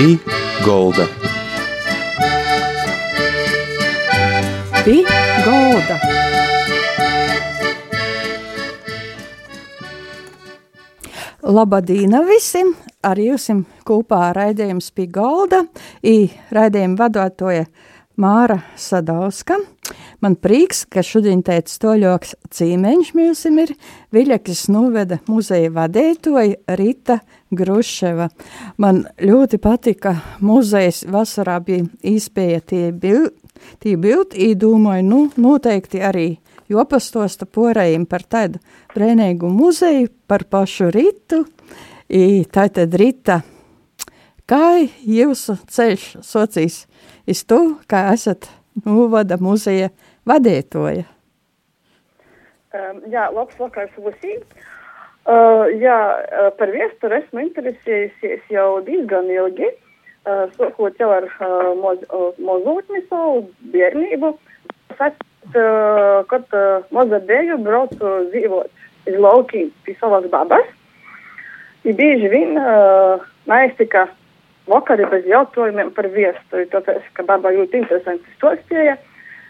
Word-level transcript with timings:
Pī 0.00 0.14
Golda. 0.64 1.04
Pī 4.86 4.94
Golda. 5.44 5.96
Labadīna 11.44 12.22
visiem! 12.24 12.72
Ar 13.04 13.20
jums 13.20 13.50
kopā 13.84 14.22
raidījums 14.38 14.88
pie 14.96 15.04
galda. 15.12 15.66
Raidījumu 16.48 16.96
vadotoja 16.96 17.68
Māra 18.20 18.58
Sadauska. 18.76 19.56
Man 20.20 20.34
prieks, 20.36 20.82
ka 20.84 21.02
šodien 21.04 21.40
teica 21.44 21.72
stoļoks 21.72 22.34
cīmeņš 22.52 23.12
mūsim 23.16 23.60
ir 23.62 23.72
Viļakis 24.12 24.66
noveda 24.72 25.20
muzeja 25.30 25.70
vadētoja 25.72 26.76
Rita 26.76 27.20
Gruševa. 27.56 28.28
Man 28.76 29.06
ļoti 29.16 29.60
patika 29.62 30.18
muzejs 30.44 31.06
vasarā 31.08 31.56
bija 31.64 31.86
īspēja 32.12 32.60
tie 32.72 32.82
bildi, 32.92 33.32
tie 33.80 33.96
bildi, 34.00 34.50
īdūmoju, 34.50 35.06
nu, 35.06 35.22
noteikti 35.40 36.02
arī 36.04 36.28
jopastosta 36.70 37.48
porējiem 37.48 38.04
par 38.10 38.26
tādu 38.28 38.60
brēnīgu 38.94 39.48
muzeju, 39.48 40.12
par 40.28 40.44
pašu 40.44 40.90
Ritu, 40.92 41.46
i 42.10 42.44
tātad 42.52 42.94
Rita, 43.00 43.40
kā 44.50 44.82
jūsu 45.06 45.56
ceļš 45.70 46.06
socijas 46.26 46.84
iz 47.26 47.44
to, 47.44 47.60
kā 47.90 48.10
esat 48.14 48.48
novada 48.86 49.38
muzeja 49.40 49.90
vadītoja. 50.28 51.06
Um, 52.70 53.00
jā, 53.10 53.26
labs 53.34 53.56
vakars 53.58 53.94
visiem. 53.98 54.42
Uh, 55.28 55.66
jā, 55.82 55.96
par 56.56 56.70
viesturi 56.72 57.18
esmu 57.18 57.42
interesējusies 57.44 58.46
jau 58.50 58.80
diezgan 58.86 59.28
ilgi, 59.30 59.68
uh, 60.24 60.46
sākot 60.56 60.96
jau 60.98 61.10
ar 61.12 61.26
uh, 61.28 61.72
moz, 61.78 62.00
uh, 62.08 62.30
mozūtni 62.40 63.02
savu 63.08 63.42
bērnību. 63.74 64.32
Sakt, 64.96 65.26
uh, 65.52 66.22
kad 66.30 66.46
uh, 66.56 66.86
maza 66.94 67.20
bēju 67.26 67.58
braucu 67.66 68.14
dzīvot 68.30 69.10
iz 69.10 69.18
laukiem 69.18 69.68
pie 69.84 69.96
savas 70.00 70.30
babas. 70.32 70.66
I 71.84 71.92
bieži 71.96 72.30
vien 72.32 72.56
uh, 72.60 73.22
neiztika 73.50 74.06
vakari 74.70 75.06
bez 75.10 75.26
jautājumiem 75.28 75.92
par 75.96 76.08
viesturi, 76.14 76.68
tāpēc, 76.72 77.06
ka 77.16 77.26
baba 77.28 77.52
ļoti 77.54 77.82
interesanti 77.82 78.38
stostīja. 78.38 78.96
Uh, 78.96 79.06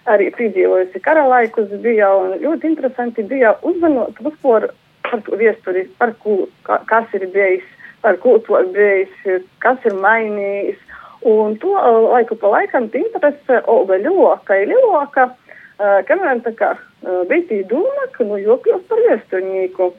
arī 0.09 0.31
piedzīvojusi 0.37 1.03
kara 1.05 1.27
laikus, 1.29 1.69
bija 1.85 2.09
ļoti 2.41 2.73
interesanti 2.73 3.25
bija 3.27 3.55
uzmanot 3.67 4.17
vispār 4.25 4.71
par 5.05 5.23
to 5.27 5.37
viesturi, 5.37 5.87
par 5.98 6.15
ko, 6.23 6.45
kas 6.65 7.15
ir 7.19 7.27
bijis, 7.35 7.67
par 8.03 8.17
ko 8.23 8.39
to 8.47 8.61
bijis, 8.75 9.13
kas 9.65 9.79
ir 9.85 9.97
mainījis. 10.01 10.79
Un 11.29 11.59
to 11.61 11.75
laiku 12.15 12.39
pa 12.41 12.48
laikam 12.55 12.87
interese 12.97 13.59
auga 13.69 13.98
ļoka, 14.01 14.57
ir 14.57 14.71
ļoka, 14.73 15.27
kamēr 16.09 16.41
tā 16.47 16.55
kā 16.57 16.71
bija 17.29 17.45
tī 17.51 17.59
doma, 17.69 18.07
ka 18.15 18.25
nu 18.25 18.39
jokļos 18.41 18.87
par 18.89 19.03
viesturnieku. 19.09 19.91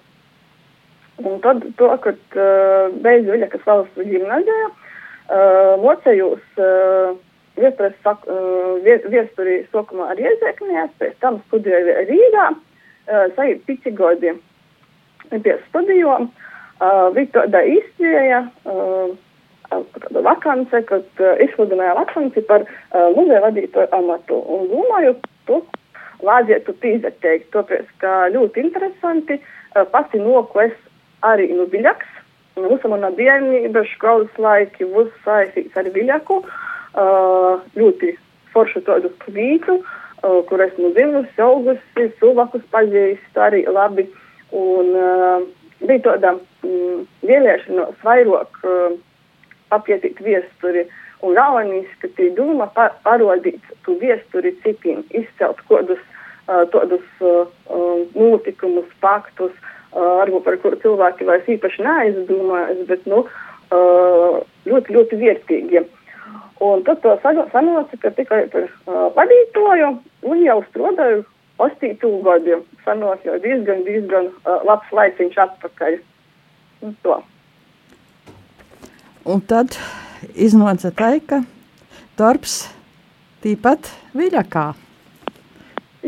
Un 1.22 1.38
tad 1.44 1.62
to, 1.78 1.92
kad 2.02 2.40
beidzu 3.04 3.36
Viļakas 3.36 3.68
valsts 3.68 4.08
gimnazijā, 4.10 4.72
mocējos 5.82 6.44
viesturi 9.12 9.62
sākumā 9.72 10.12
ar 10.12 10.20
iezēknījās, 10.20 10.92
pēc 11.00 11.18
tam 11.24 11.40
studēju 11.48 12.06
Rīgā, 12.10 12.48
uh, 12.52 12.62
sajūt 13.10 13.66
pici 13.68 13.92
gadi 13.96 14.34
pie 15.32 15.58
studijām. 15.70 16.30
Bija 17.16 17.30
tāda 17.36 17.62
tāda 19.72 20.24
vakance, 20.26 20.82
kad 20.90 21.22
izsludināja 21.46 21.94
vakanci 22.00 22.42
par 22.50 22.66
muzeja 23.16 23.44
vadītāju 23.46 23.92
amatu. 23.96 24.40
Un 24.52 24.66
domāju, 24.72 25.14
to 25.48 25.62
vajadzētu 26.26 26.76
pīzateikt, 26.82 27.52
tāpēc, 27.54 27.86
ka 28.02 28.32
ļoti 28.34 28.66
interesanti, 28.66 29.40
pati 29.94 30.20
noku 30.20 30.66
es 30.66 30.76
arī 31.22 31.52
nu 31.54 31.68
biļaks, 31.70 32.21
Mūsu 32.60 32.90
mana 32.92 33.12
bērnība, 33.16 33.86
skolas 33.94 34.32
laiki, 34.42 34.88
būs 34.92 35.12
saistīts 35.24 35.78
ar 35.80 35.88
viļaku. 35.94 36.42
Uh, 36.92 37.62
ļoti 37.80 38.12
foršu 38.52 38.82
tādu 38.84 39.14
kvītu, 39.24 39.78
kur 40.22 40.64
esmu 40.66 40.92
dzimusi, 40.92 41.38
augusi, 41.40 42.10
cilvēkus 42.20 42.66
pazīstu 42.74 43.40
arī 43.40 43.64
labi. 43.72 44.10
Un 44.52 44.92
uh, 45.00 45.46
bija 45.80 46.04
tāda 46.10 46.34
mm, 46.68 47.06
vēlēšanos 47.24 48.04
vairāk 48.04 48.60
uh, 48.68 49.00
apietīt 49.72 50.20
viesturi. 50.20 50.90
Un 51.24 51.38
galvenais, 51.38 51.88
ka 52.02 52.10
tī 52.18 52.34
doma 52.36 52.68
pa 52.76 52.90
parodīt 53.06 53.64
tu 53.86 53.96
viesturi 54.02 54.52
citiem, 54.66 55.06
izcelt 55.16 55.64
kodus 55.72 56.02
uh, 56.02 56.66
tādus 56.74 57.08
uh, 57.24 57.48
notikumus, 58.12 58.92
faktus, 59.00 59.56
uh, 59.56 59.81
varbūt 59.96 60.46
par 60.46 60.58
kuru 60.64 60.80
cilvēki 60.84 61.28
vairs 61.28 61.50
īpaši 61.52 61.84
neaizdomājas, 61.86 62.86
bet, 62.88 63.08
nu, 63.12 63.26
uh, 63.26 64.38
ļoti, 64.68 64.96
ļoti 64.98 65.20
vērtīgi. 65.24 65.84
Un 66.62 66.84
tad 66.86 67.02
to 67.02 67.16
sanāca, 67.24 67.98
ka 68.04 68.12
tikai 68.14 68.44
par 68.54 68.68
uh, 68.70 69.08
vadītāju 69.18 69.94
un 70.30 70.44
jau 70.46 70.60
strādāju 70.70 71.24
ostītu 71.62 72.12
gadu. 72.26 72.62
Sanāca 72.86 73.32
jau 73.32 73.40
diezgan, 73.42 73.82
diezgan 73.88 74.30
uh, 74.30 74.62
labs 74.68 74.94
laiciņš 74.94 75.40
atpakaļ. 75.46 75.98
Un, 76.82 76.94
to. 77.06 77.18
un 79.30 79.42
tad 79.46 79.78
iznāca 80.34 80.90
tā, 80.98 81.12
ka 81.26 81.44
darbs 82.18 82.64
tīpat 83.44 83.90
viļakā. 84.18 84.72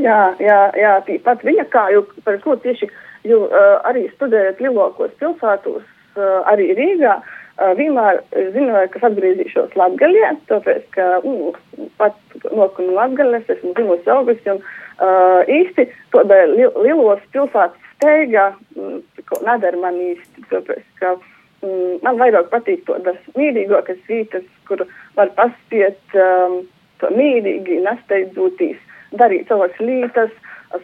Jā, 0.01 0.19
jā, 0.41 0.59
jā 0.77 0.93
tīpat 1.05 1.45
viļakā, 1.45 1.83
jo 1.93 2.05
par 2.25 2.39
ko 2.41 2.55
tieši, 2.61 2.89
jo 3.27 3.45
uh, 3.47 3.77
arī 3.89 4.07
studējot 4.15 4.61
lielākos 4.63 5.15
pilsētos, 5.21 5.85
uh, 6.17 6.39
arī 6.51 6.71
Rīgā, 6.77 7.17
uh, 7.19 7.73
vienmēr 7.79 8.21
zināju, 8.55 8.91
ka 8.93 9.03
atgriezīšos 9.09 9.75
Latvijā, 9.79 10.33
tāpēc, 10.49 10.87
ka 10.95 11.09
nu, 11.25 11.53
pats 12.01 12.49
noku 12.51 12.87
no 12.87 12.97
Latvijas, 12.97 13.49
esmu 13.57 13.73
dzimusi 13.77 14.13
augusi, 14.13 14.55
un 14.55 14.61
uh, 14.63 15.41
īsti 15.47 15.87
tāda 16.15 16.43
li 16.51 16.67
lielos 16.85 17.23
pilsētas 17.35 17.79
steiga 18.03 18.51
mm, 18.75 19.01
nedara 19.47 19.79
man 19.79 19.99
īsti, 20.01 20.45
tāpēc, 20.51 20.83
ka 20.99 21.15
mm, 21.15 21.99
man 22.03 22.19
vairāk 22.19 22.49
patīk 22.51 22.85
tādas 22.89 23.19
mīlīgākas 23.37 24.01
vietas, 24.09 24.47
kur 24.67 24.83
var 25.17 25.31
paspiet 25.37 26.17
um, 26.17 26.63
to 26.99 27.11
mīlīgi, 27.15 27.79
nesteidzoties, 27.85 28.79
darīt 29.19 29.47
savas 29.51 29.75
lietas, 29.79 30.33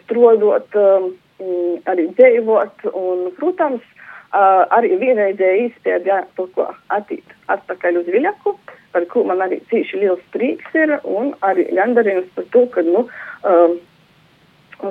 strodot, 0.04 0.70
um, 0.78 1.12
arī 1.90 2.10
dzīvot, 2.18 2.90
un, 2.94 3.30
protams, 3.40 3.86
Uh, 4.30 4.62
arī 4.78 4.92
vienreizēji 5.02 5.64
izspiedja 5.72 6.20
to, 6.38 6.44
ko 6.54 6.68
attīt 6.94 7.32
atpakaļ 7.50 7.96
uz 8.04 8.10
Viļaku, 8.14 8.52
par 8.94 9.08
ko 9.10 9.24
man 9.26 9.40
arī 9.42 9.58
cīši 9.72 10.04
liels 10.04 10.22
prieks 10.36 10.76
ir, 10.78 10.92
un 11.02 11.32
arī 11.42 11.66
gandarījums 11.74 12.28
par 12.36 12.46
to, 12.54 12.62
ka, 12.76 12.84
nu, 12.86 13.08
um, 13.50 13.74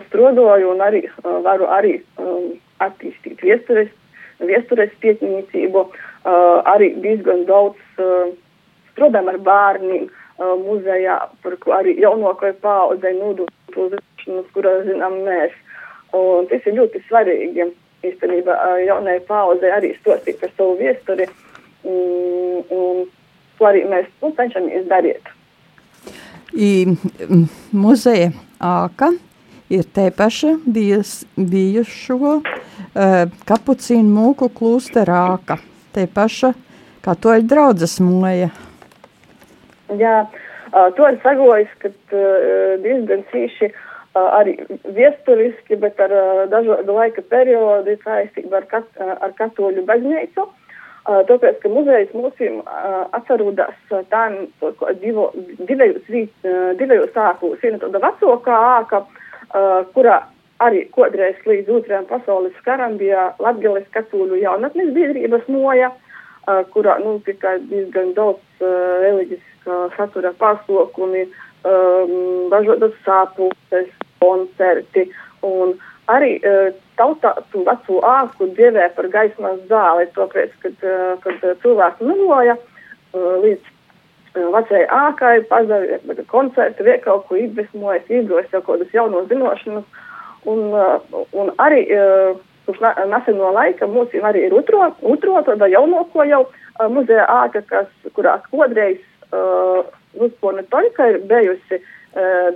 strodoju 0.09 0.73
un 0.73 0.83
arī 0.83 1.05
uh, 1.07 1.37
varu 1.47 1.69
arī 1.71 1.93
um, 2.19 2.57
attīstīt 2.83 3.39
viestures, 3.47 3.95
viestures 4.43 4.99
pietnīcību, 5.07 5.85
uh, 5.87 6.59
arī 6.75 6.91
diezgan 7.07 7.47
daudz 7.47 8.03
uh, 8.03 8.35
strodam 8.91 9.31
ar 9.31 9.39
bārniem 9.39 10.09
uh, 10.11 10.57
muzejā, 10.65 11.21
par 11.47 11.59
ko 11.63 11.79
arī 11.79 11.95
jaunākai 12.03 12.57
paaudzei 12.59 13.15
nodot 13.21 13.55
to 13.71 13.87
zināšanas, 13.95 14.51
kurā 14.57 14.81
zinām 14.91 15.23
mēs. 15.31 15.55
Un 16.17 16.47
tas 16.49 16.65
ir 16.65 16.77
ļoti 16.79 17.03
svarīgi 17.05 17.67
īstenībā 18.07 18.55
jaunai 18.87 19.19
paudzei 19.29 19.73
arī 19.75 19.93
stostīt 19.99 20.39
par 20.41 20.53
savu 20.57 20.77
viesturi, 20.79 21.27
un, 21.85 22.63
un 22.71 23.03
to 23.59 23.69
arī 23.69 23.85
mēs 23.91 24.07
nu, 24.23 24.31
cenšamies 24.39 24.87
darīt. 24.89 25.33
I, 26.55 26.87
muzeja 27.77 28.31
āka 28.65 29.11
ir 29.69 29.85
te 29.93 30.09
paša 30.17 30.55
bijus, 30.65 31.27
bijušo 31.37 32.39
uh, 32.39 32.41
kapucīnu 33.51 34.09
mūku 34.09 34.49
klūstera 34.57 35.27
āka. 35.35 35.59
Te 35.93 36.07
paša 36.09 36.55
katoļu 37.05 37.45
draudzes 37.51 37.99
moja. 38.01 38.49
Jā, 39.99 40.17
uh, 40.25 40.89
to 40.97 41.11
ir 41.11 41.21
sagojis, 41.25 41.69
ka 41.83 41.93
uh, 41.93 42.79
diezgan 42.81 43.27
cīši 43.29 43.69
uh, 43.69 43.85
arī 44.17 44.55
viesturiski, 44.97 45.77
bet 45.77 46.01
ar 46.01 46.15
dažādu 46.53 46.97
laika 46.97 47.23
periodu 47.23 47.97
saistībā 48.05 48.63
ar, 48.63 48.67
kat, 48.71 48.89
ar 48.99 49.35
katoļu 49.39 49.85
baznīcu. 49.89 50.47
Tāpēc, 51.09 51.61
ka 51.63 51.71
muzejs 51.73 52.11
tā 54.13 54.25
divo, 55.01 55.31
divējos, 55.69 56.11
divējos 56.81 57.15
ākos. 57.17 57.63
Viena 57.63 57.79
tāda 57.81 58.03
vecākā 58.03 58.59
āka, 58.75 59.01
kurā 59.95 60.19
arī 60.61 60.85
kodreiz 60.93 61.39
līdz 61.47 61.71
otrajam 61.79 62.05
pasaules 62.11 62.61
karam 62.67 62.99
bija 63.01 63.31
Latgales 63.41 63.87
katoļu 63.95 64.43
jaunatnes 64.43 64.93
biedrības 64.93 65.49
moja. 65.49 65.93
uh, 65.93 66.09
kurā 66.73 66.97
nu, 67.03 67.19
tikai 67.27 67.59
diezgan 67.69 68.15
daudz 68.17 68.63
reliģiskā 69.05 69.79
satura 69.97 70.33
pasākumi, 70.41 71.27
um, 71.69 72.49
dažādas 72.53 72.95
sāpūtes, 73.05 73.91
koncerti. 74.23 75.09
Un 75.47 75.75
arī 76.11 76.37
uh, 76.43 76.71
tautā 76.99 77.35
tu 77.53 77.63
veco 77.67 78.03
āku 78.07 78.51
dievē 78.57 78.89
par 78.97 79.09
gaismas 79.13 79.61
zāli, 79.71 80.09
tāpēc, 80.17 80.55
kad, 80.65 80.79
uh, 80.85 81.15
kad 81.25 81.45
cilvēki 81.63 82.09
nuloja 82.09 82.57
uh, 82.59 83.35
līdz 83.45 83.75
vecajai 84.39 84.85
ākai, 84.93 85.35
pazaudēja 85.51 86.27
koncertu, 86.31 86.85
vie 86.87 86.99
kaut 87.03 87.25
ko 87.27 87.39
iedvesmojas, 87.41 88.05
iedrošina 88.13 88.61
jau 88.61 88.67
kādas 88.69 88.93
jaunas 88.95 89.27
zināšanas. 89.33 89.87
Un, 90.47 90.69
un 91.35 91.49
arī 91.59 91.81
kurš 92.69 92.85
neseno 93.11 93.51
laika 93.57 93.89
mums 93.91 94.13
arī 94.31 94.45
ir 94.47 94.55
otro, 94.55 94.93
otro 95.03 95.41
tāda 95.49 95.67
jaunāko 95.73 96.23
jau 96.29 96.45
muzeja 96.93 97.25
āka, 97.41 97.65
kas, 97.67 97.91
kurā 98.15 98.37
kodreiz 98.53 99.01
uh, 99.33 99.83
Luspona 100.21 100.63
Toļka 100.71 101.09
ir 101.11 101.19
bijusi, 101.27 101.81
uh, 101.81 101.98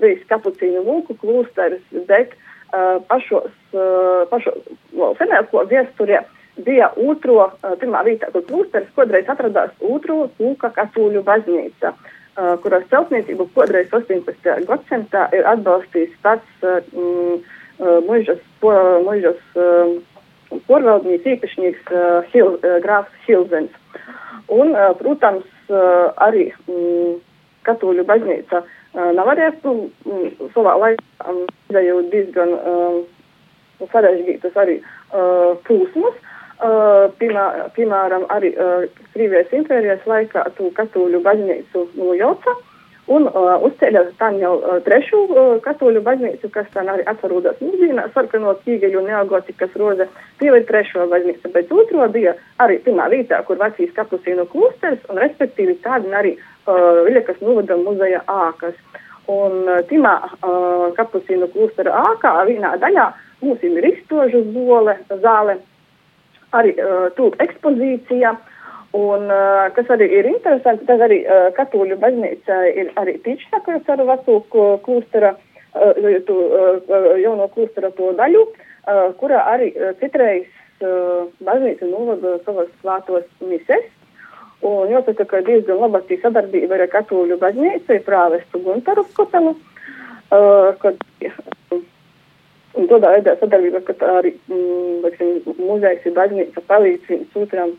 bijis 0.02 0.22
kapucīnu 0.30 0.82
mūku 0.86 1.16
klūsteris, 1.20 1.82
bet 2.08 2.34
uh, 2.72 3.00
pašos, 3.08 3.50
uh, 3.74 4.24
pašos 4.30 4.58
vēl 4.96 5.16
senāko 5.20 5.64
viesturē 5.70 6.22
bija 6.66 6.90
otro, 7.00 7.48
uh, 7.48 7.74
pirmā 7.80 8.02
vietā, 8.06 8.30
kur 8.32 8.44
klūsteris 8.48 8.92
kodreiz 8.96 9.28
atradās 9.32 9.72
otro 9.80 10.26
tūka 10.38 10.72
katoļu 10.76 11.24
baznīca, 11.26 11.92
uh, 11.94 12.54
kuras 12.64 12.86
celtniecību 12.92 13.48
kodreiz 13.56 13.92
18. 13.92 14.66
gadsimtā 14.68 15.28
ir 15.36 15.48
atbalstījis 15.54 16.16
pats 16.24 16.66
uh, 16.66 16.80
mm, 16.92 17.42
muižas, 18.06 18.38
muižas 19.02 19.38
porvaldnieks 20.68 21.24
īpašnieks 21.32 21.88
Hil, 22.30 22.52
grāfs 22.84 23.24
Hilzens. 23.24 23.72
Un, 24.52 24.76
protams, 25.00 25.48
arī 26.22 26.44
mm, 26.68 27.16
katoļu 27.66 28.04
baznīca 28.06 28.60
nevarēja 28.94 29.52
nu, 29.64 29.90
savā 30.54 30.74
laikā 30.80 31.80
jau 31.86 32.00
diezgan 32.12 32.52
sarežģītas 33.92 34.58
arī 34.64 34.80
plūsmas. 35.66 36.18
Piemā, 37.18 37.46
piemēram, 37.74 38.28
arī 38.30 38.52
Krievijas 39.14 39.54
impērijas 39.56 40.04
laikā 40.06 40.44
tu 40.58 40.68
katoļu 40.76 41.22
baznīcu 41.24 41.88
nojauca. 41.96 42.54
Un 43.10 43.24
uh, 43.26 43.56
uzceļ 43.66 43.96
tam 44.20 44.36
jau 44.38 44.52
trešo 44.86 45.24
uh, 45.24 45.48
katoļu 45.64 46.04
baznīcu, 46.06 46.46
kas 46.54 46.68
tā 46.70 46.84
arī 46.86 47.02
atvarūdās 47.10 47.58
mūzīnā, 47.58 48.04
sarkano 48.14 48.52
ķīgeļu 48.62 49.02
neogotikas 49.08 49.74
roze. 49.80 50.06
Tie 50.38 50.52
ir 50.52 50.62
trešo 50.68 51.08
baznīca, 51.10 51.50
bet 51.50 51.72
otro 51.74 52.06
bija 52.14 52.36
arī 52.62 52.78
pirmā 52.84 53.08
vietā, 53.10 53.42
kur 53.48 53.58
vecīs 53.58 53.90
kapusīnu 53.96 54.46
klusters, 54.54 55.02
un 55.10 55.18
respektīvi 55.18 55.80
tādi 55.82 56.14
arī 56.14 56.36
uh, 56.36 56.51
Viļakas 56.66 57.40
novada 57.42 57.76
muzeja 57.80 58.22
ākas. 58.30 58.78
Un 59.30 59.68
uh, 59.68 59.82
timā 59.90 60.16
uh, 60.22 60.88
kapusīnu 60.96 61.48
klustera 61.54 61.94
ākā 62.12 62.32
vienā 62.48 62.74
daļā 62.82 63.10
mums 63.42 63.62
ir 63.66 63.86
izstožu 63.86 64.42
zole, 64.54 64.96
zāle, 65.22 65.58
arī 66.58 66.74
uh, 66.78 67.06
tūp 67.18 67.38
ekspozīcija. 67.42 68.32
Uh, 68.32 68.52
Un, 68.92 69.30
uh, 69.32 69.70
kas 69.72 69.88
arī 69.88 70.04
ir 70.18 70.26
interesanti, 70.28 70.84
tad 70.84 71.00
arī 71.00 71.22
uh, 71.24 71.46
katoļu 71.56 71.96
baznīca 72.00 72.58
ir 72.76 72.90
arī 73.00 73.14
tīčsakars 73.24 73.88
ar 73.88 74.02
veco 74.04 74.34
klūstera, 74.84 75.30
uh, 75.32 76.18
tu, 76.28 76.36
uh, 76.36 77.06
jauno 77.22 77.46
klūstera 77.54 77.88
to 77.96 78.10
daļu, 78.18 78.42
uh, 78.44 79.06
kurā 79.16 79.46
arī 79.54 79.70
uh, 79.72 79.94
citreiz 80.02 80.44
uh, 80.84 81.24
baznīca 81.40 81.88
novada 81.88 82.36
savas 82.44 82.68
klātos 82.82 83.24
mises. 83.40 83.88
Un 84.62 84.92
jāsaka, 84.92 85.26
ka 85.26 85.40
diezgan 85.42 85.80
laba 85.82 86.02
šī 86.06 86.20
sadarbība 86.22 86.78
ar 86.78 86.86
katoļu 86.92 87.38
baznīcu 87.40 87.96
ir 87.96 88.04
prāvestu 88.06 88.60
Guntaru 88.62 89.02
Skotelu, 89.10 89.56
uh, 89.56 90.70
kad 90.82 91.00
Un 92.72 92.86
tādā 92.88 93.10
veidā 93.12 93.34
sadarbība, 93.36 93.82
ka 93.84 93.94
arī 94.16 94.30
mm, 94.48 95.02
muzejs 95.60 96.06
ir 96.08 96.14
baznīca 96.16 96.62
palīdz 96.70 97.10
viens 97.10 97.34
otram 97.36 97.74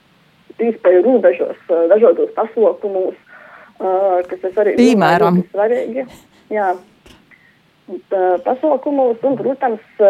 iespēju 0.62 1.01
robežos, 1.07 1.63
dažādos 1.89 2.30
pasaukumos, 2.35 3.15
kas 4.29 4.59
arī 4.62 4.75
Piemēram. 4.77 5.39
ir 5.41 5.50
svarīgi. 5.50 6.06
Jā, 6.53 6.68
pasaukumos, 8.45 9.18
un, 9.25 9.38
protams, 9.39 10.06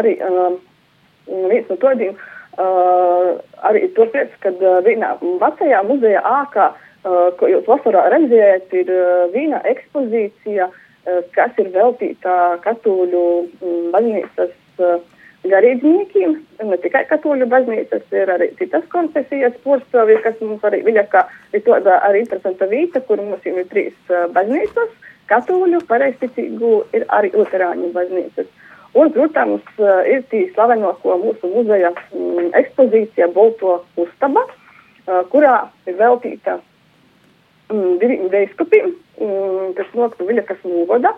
arī 0.00 0.16
viens 1.28 1.68
no 1.68 1.76
tādiem, 1.84 2.16
arī 2.58 3.86
tāpēc, 3.96 4.32
kad 4.42 4.62
vienā 4.86 5.14
vecajā 5.22 5.82
muzeja 5.86 6.22
ākā, 6.26 6.70
ko 7.38 7.50
jūs 7.50 7.68
vasarā 7.68 8.08
redzējat, 8.14 8.72
ir 8.80 8.90
viena 9.34 9.60
ekspozīcija, 9.70 10.66
kas 11.36 11.60
ir 11.62 11.70
veltīta 11.76 12.58
katoļu 12.64 13.22
baznīcas 13.94 14.56
garīdzniekiem, 15.46 16.34
ne 16.66 16.78
tikai 16.82 17.04
katoļu 17.08 17.46
baznīcas, 17.50 18.04
ir 18.12 18.30
arī 18.32 18.50
citas 18.58 18.84
konfesijas 18.92 19.54
porcelāni, 19.64 20.18
kas 20.24 20.40
mums 20.42 20.64
arī 20.66 20.82
viļakā 20.86 21.24
ir 21.54 21.62
tāda 21.66 22.00
arī 22.08 22.24
interesanta 22.24 22.66
vieta, 22.70 23.02
kur 23.06 23.22
mums 23.22 23.46
ir 23.46 23.60
trīs 23.70 23.94
uh, 24.10 24.26
baznīcas, 24.34 24.90
katoļu, 25.30 25.82
pareizticīgu, 25.88 26.72
ir 26.96 27.06
arī 27.14 27.30
luterāņu 27.36 27.92
baznīcas. 27.94 28.50
Un, 28.98 29.12
protams, 29.14 29.66
uh, 29.78 30.00
ir 30.10 30.24
tī 30.32 30.46
slavenāko 30.54 31.18
mūsu 31.22 31.50
muzeja 31.52 31.92
mm, 31.94 32.50
ekspozīcija 32.62 33.30
Bolto 33.34 33.78
uztaba, 34.00 34.42
uh, 34.48 35.22
kurā 35.32 35.54
ir 35.86 35.98
veltīta 36.00 36.58
mm, 37.70 37.94
diviem 38.02 38.26
veiskupiem, 38.32 38.92
mm, 39.20 39.70
kas 39.78 39.94
noktu 39.94 40.26
viļakas 40.28 40.66
novada, 40.66 41.14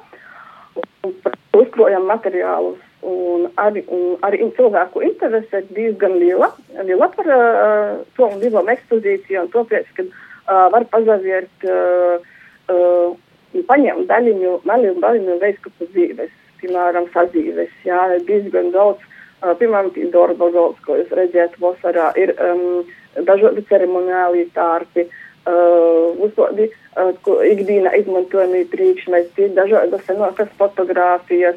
uzkrojam 1.57 2.05
materiālus 2.11 2.79
Un 3.01 3.47
arī, 3.57 3.81
un 3.89 4.19
arī 4.27 4.45
cilvēku 4.59 5.01
interese 5.07 5.63
ir 5.63 5.69
diezgan 5.73 6.19
liela, 6.21 6.51
liela 6.85 7.07
par 7.15 7.31
uh, 7.33 8.03
to 8.17 8.27
un 8.27 8.43
divām 8.43 8.69
ekspozīcijām. 8.69 9.49
Tāpēc, 9.55 9.87
ka 9.97 10.05
uh, 10.05 10.67
var 10.75 10.85
pazaviert, 10.93 11.65
uh, 11.65 12.21
uh, 12.69 13.63
paņemt 13.71 14.05
daļiņu, 14.11 14.59
maļu 14.69 14.93
daļiņu 15.01 15.39
veiskupu 15.41 15.89
dzīves, 15.95 16.35
piemēram, 16.61 17.09
sadzīves. 17.15 17.73
Jā, 17.87 18.03
ir 18.17 18.27
diezgan 18.29 18.71
daudz, 18.75 19.03
uh, 19.43 19.55
piemēram, 19.61 19.91
tī 19.97 20.07
darba 20.13 20.51
galds, 20.55 20.81
ko 20.87 20.99
jūs 21.01 21.11
redzēt 21.17 21.57
vasarā, 21.63 22.13
ir 22.21 22.35
um, 22.37 22.85
dažādi 23.27 23.67
ceremoniāli 23.73 24.49
tārpi. 24.57 25.09
Uh, 25.49 26.13
uzvadi, 26.21 26.67
uh, 27.01 27.15
ikdienā 27.49 27.95
izmantojami 27.97 28.67
priekšmeti, 28.71 29.49
dažādas 29.57 30.05
senākas 30.05 30.51
fotogrāfijas, 30.61 31.57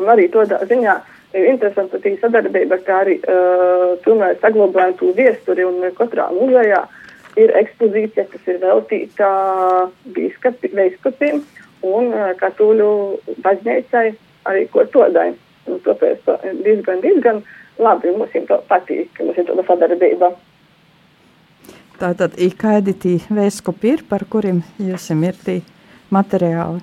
Un 0.00 0.12
arī 0.12 0.28
tādā 0.32 0.60
ziņā 0.68 0.94
ir 1.36 1.48
interesanti 1.52 2.00
šī 2.04 2.14
sadarbība, 2.20 2.78
kā 2.84 3.00
arī 3.04 3.16
uh, 3.22 3.96
tomēr 4.04 4.36
saglabājam 4.42 4.96
to 5.00 5.12
viesturi 5.16 5.64
un 5.66 5.80
katrā 5.96 6.28
muzejā 6.34 6.82
ir 7.40 7.52
ekspozīcija, 7.60 8.26
kas 8.32 8.50
ir 8.52 8.60
veltīta 8.62 9.30
bīskapi, 10.16 10.72
veiskapiem 10.76 11.42
un 11.94 12.12
katoļu 12.40 12.90
baznīcai 13.44 14.08
arī 14.48 14.66
ko 14.72 14.84
todai. 14.92 15.32
Un 15.66 15.80
tāpēc 15.82 16.26
diezgan, 16.62 17.00
diezgan 17.02 17.40
labi 17.82 18.12
mums 18.14 18.34
to 18.48 18.58
patīk, 18.70 19.08
ka 19.16 19.24
mums 19.26 19.38
ir 19.40 19.48
tāda 19.48 19.64
sadarbība. 19.66 20.30
Tātad, 21.96 22.36
kādi 22.60 22.92
tie 23.00 23.16
vēskopi 23.32 23.94
ir, 23.94 24.04
par 24.08 24.26
kuriem 24.30 24.60
jums 24.78 25.08
ir 25.10 25.40
tie 25.46 25.56
materiāli? 26.12 26.82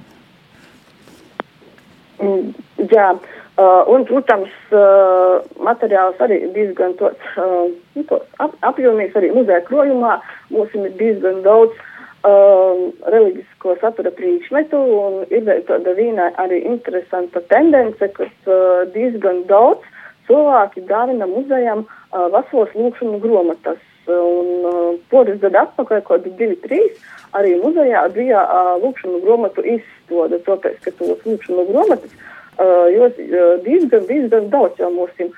Mm, 2.24 2.50
jā, 2.92 3.08
uh, 3.14 3.92
un, 3.94 4.04
protams, 4.10 4.52
uh, 4.74 5.46
materiāls 5.64 6.20
arī 6.24 6.42
diezgan 6.56 6.98
tots, 7.00 7.32
uh, 7.38 7.70
nu, 7.96 8.20
apjomīgs 8.66 9.16
arī 9.20 9.32
muzeja 9.36 9.62
krojumā. 9.70 10.18
Mums 10.50 10.74
ir 10.76 10.90
diezgan 10.98 11.44
daudz 11.46 11.78
uh, 11.78 11.93
reliģisko 12.24 13.76
satura 13.82 14.12
priekšmetu 14.16 14.78
un 14.78 15.24
ir 15.30 15.44
tāda 15.68 15.94
vīna 15.98 16.30
arī 16.40 16.62
interesanta 16.64 17.42
tendence, 17.52 18.08
ka 18.16 18.28
uh, 18.28 18.84
diezgan 18.94 19.44
daudz 19.50 19.84
cilvēki 20.28 20.86
dāvina 20.88 21.28
muzejam 21.28 21.84
uh, 21.84 22.30
vasaros 22.32 22.72
lūkšanu 22.76 23.20
gromatas. 23.20 23.82
Un 24.08 24.68
uh, 24.68 24.96
poris 25.12 25.40
gadu 25.40 25.60
atpakaļ, 25.62 26.02
kaut 26.04 26.24
kādi 26.24 26.36
divi, 26.40 26.56
trīs, 26.64 27.04
arī 27.36 27.58
muzejā 27.60 28.06
bija 28.16 28.44
uh, 28.44 28.76
lūkšanu 28.84 29.20
gromatu 29.24 29.64
izstāde, 29.64 30.40
tāpēc, 30.48 30.80
ka 30.84 30.96
tos 31.00 31.28
lūkšanu 31.28 31.68
gromatas 31.72 32.16
uh, 32.60 32.88
jūs 32.92 33.20
uh, 33.20 33.54
diezgan, 33.68 34.08
diezgan 34.08 34.50
daudz 34.52 34.80
jau 34.80 34.92
mums 34.96 35.24
ir, 35.24 35.32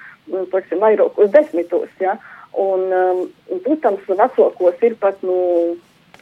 teiksim, 0.54 0.82
vairākos 0.82 1.30
desmitos, 1.34 1.90
ja, 2.02 2.18
un, 2.58 2.88
um, 2.90 3.60
protams, 3.66 4.06
vecākos 4.10 4.86
ir 4.86 4.98
pat, 5.02 5.22
nu, 5.26 5.76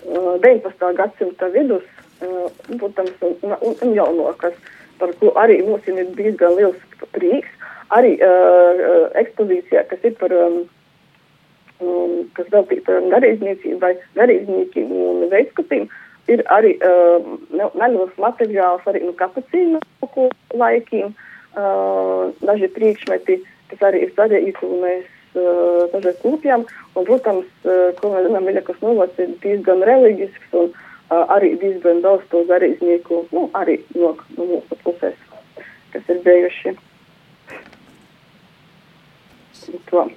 19. 0.06 0.94
gadsimta 0.98 1.50
vidus, 1.54 1.84
uh, 2.22 2.48
protams, 2.78 3.12
un, 3.22 3.56
un, 3.62 3.76
un 3.82 3.94
jaunokas, 3.96 4.56
par 5.00 5.14
ko 5.20 5.34
arī 5.40 5.62
mums 5.66 5.88
ir 5.88 6.00
diezgan 6.18 6.56
liels 6.58 6.80
prieks, 7.16 7.50
arī 7.94 8.16
uh, 8.20 9.10
ekspozīcijā, 9.20 9.86
kas 9.90 10.06
ir 10.08 10.16
par 10.20 10.34
um, 10.38 10.62
um, 11.82 12.16
kas 12.38 12.50
veltīta 12.54 13.00
garīdzniecībai, 13.14 13.94
garīdzniekiem 14.20 14.92
un 14.92 15.28
veidskapiem, 15.34 15.90
ir 16.32 16.46
arī 16.56 16.78
um, 16.88 17.42
neliels 17.52 18.14
materiāls 18.22 18.86
arī 18.90 19.04
no 19.06 19.16
kapucīnu 19.20 19.82
laikiem, 20.60 21.12
uh, 21.58 22.32
daži 22.46 22.72
priekšmeti, 22.78 23.42
kas 23.74 23.90
arī 23.90 24.08
ir 24.08 24.16
mēs 24.16 25.04
uh, 25.04 25.13
dažreiz 25.34 26.18
klupjam, 26.22 26.66
un, 26.94 27.06
protams, 27.08 27.50
ko 28.00 28.14
mēs 28.14 28.28
zinām, 28.28 28.50
Viļakas 28.50 28.82
novads 28.86 29.22
ir 29.24 29.36
diezgan 29.44 29.86
reliģisks 29.90 30.58
un 30.62 30.74
arī 31.10 31.54
diezgan 31.62 32.02
daudz 32.06 32.26
to 32.32 32.44
garīdznieku, 32.50 33.26
nu, 33.36 33.48
arī 33.58 33.80
no, 33.96 34.14
no 34.38 34.50
mūsu 34.50 34.80
puses, 34.84 35.18
kas 35.94 36.14
ir 36.14 36.22
bijuši. 36.26 36.78
To. 39.90 40.08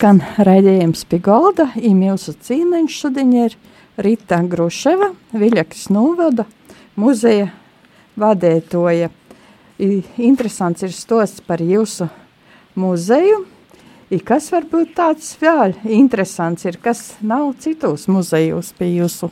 Skan 0.00 0.22
raidījums 0.40 1.02
pie 1.04 1.18
Golda, 1.20 1.66
īmjūsu 1.76 2.32
cīmeņš 2.40 2.94
šodien 3.02 3.34
ir 3.36 3.56
Rita 4.00 4.38
Gruševa, 4.48 5.10
Viļakas 5.36 5.90
novada 5.92 6.46
muzeja 6.96 7.50
vadētoja. 8.16 9.10
Interesants 10.24 10.86
ir 10.88 10.94
stosts 10.96 11.44
par 11.44 11.60
jūsu 11.60 12.08
muzeju. 12.80 13.42
I, 14.08 14.22
kas 14.24 14.48
varbūt 14.54 14.94
tāds 14.96 15.34
vēl 15.42 15.76
interesants 15.84 16.64
ir, 16.64 16.80
kas 16.80 17.04
nav 17.20 17.50
citos 17.60 18.08
muzejos 18.08 18.72
pie 18.80 18.88
jūsu 18.94 19.28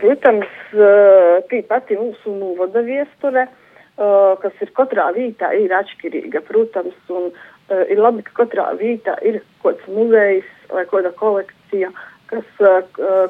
protams, 0.00 0.48
tī 1.52 1.60
pati 1.68 2.00
mūsu 2.00 2.32
novada 2.40 2.80
viesture, 2.88 3.50
kas 3.98 4.64
ir 4.64 4.72
katrā 4.72 5.10
vietā, 5.12 5.50
ir 5.58 5.72
atšķirīga, 5.74 6.40
protams, 6.46 6.94
un 7.10 7.32
uh, 7.32 7.46
ir 7.70 8.00
labi, 8.00 8.24
ka 8.26 8.42
katrā 8.42 8.70
vietā 8.78 9.16
ir 9.26 9.40
kāds 9.64 9.84
muzejs 9.92 10.46
vai 10.72 10.84
kāda 10.88 11.12
kolekcija, 11.18 11.90
kas 12.28 12.62
uh, 12.64 12.82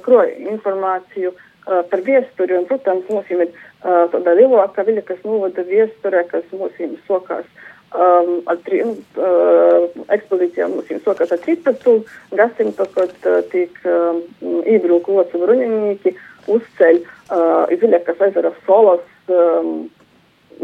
kroja 0.05 0.35
informāciju 0.53 1.33
uh, 1.33 1.83
par 1.91 2.03
viesturi, 2.07 2.57
un, 2.59 2.67
protams, 2.71 3.07
mums 3.11 3.31
ir 3.31 3.47
uh, 3.47 4.05
tāda 4.13 4.35
lielāka 4.39 4.87
viļa, 4.87 5.07
kas 5.11 5.25
novada 5.27 5.65
viesture, 5.69 6.25
kas 6.31 6.47
mums 6.55 6.79
ir 6.83 6.97
sokās 7.07 7.47
um, 7.95 8.41
ar 8.51 8.59
tri, 8.67 8.81
uh, 8.83 9.87
ekspozīcijām 10.15 10.75
mums 10.77 10.91
ir 10.93 11.03
sokās 11.05 11.33
ar 11.35 11.43
13. 11.45 11.95
gadsimtu, 12.39 12.89
kad 12.97 13.15
uh, 13.29 13.39
tiek 13.53 13.79
um, 13.87 14.23
ībrūku 14.69 15.19
locu 15.19 15.45
bruņinīki 15.45 16.15
uzceļ 16.49 17.01
uh, 17.05 17.79
Ziļakas 17.81 18.27
ezera 18.31 18.53
solas 18.67 19.05
um, 19.31 19.89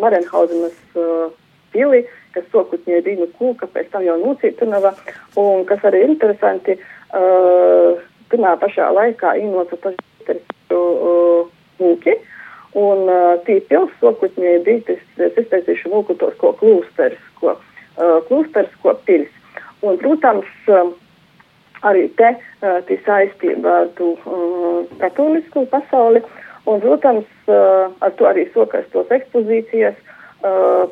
Marenhausenas 0.01 0.77
uh, 0.99 1.31
pili, 1.75 2.05
kas 2.35 2.51
sokutņē 2.53 3.01
dīnu 3.07 3.31
kūka, 3.39 3.71
pēc 3.73 3.91
tam 3.95 4.05
jau 4.07 4.19
nocītinava, 4.21 4.95
un 5.41 5.65
kas 5.69 5.87
arī 5.89 6.05
interesanti, 6.09 6.77
uh, 6.77 7.97
pirmā 8.31 8.55
pašā 8.61 8.91
laikā 8.99 9.37
īnoca 9.41 9.79
paši 9.81 10.39
uh, 10.75 11.51
mūki, 11.81 12.19
Un 12.75 13.07
uh, 13.07 13.37
tī 13.47 13.61
pilsokutņi 13.71 14.57
bija 14.67 14.83
tas, 14.89 15.03
es 15.23 15.37
izteicīšu 15.45 15.93
mūku 15.93 16.17
tos, 16.19 16.35
ko 16.41 16.51
klūsters, 16.59 17.21
ko 17.39 17.53
uh, 17.55 18.17
klūsters, 18.27 18.73
ko 18.83 18.97
pils. 19.07 19.31
Un, 19.87 19.95
protams, 20.01 20.49
uh, 20.67 20.91
arī 21.87 22.09
te 22.19 22.33
uh, 22.35 22.81
tī 22.89 22.99
saistība 23.07 23.77
ar 23.85 23.93
tu 24.01 24.17
uh, 24.17 24.81
katolisku 24.99 25.69
pasauli. 25.71 26.25
Un, 26.67 26.83
protams, 26.83 27.31
uh, 27.47 27.95
ar 28.03 28.17
to 28.19 28.27
arī 28.27 28.49
sokas 28.57 28.91
tos 28.91 29.15
ekspozīcijas. 29.15 29.95
Uh, 29.95 30.14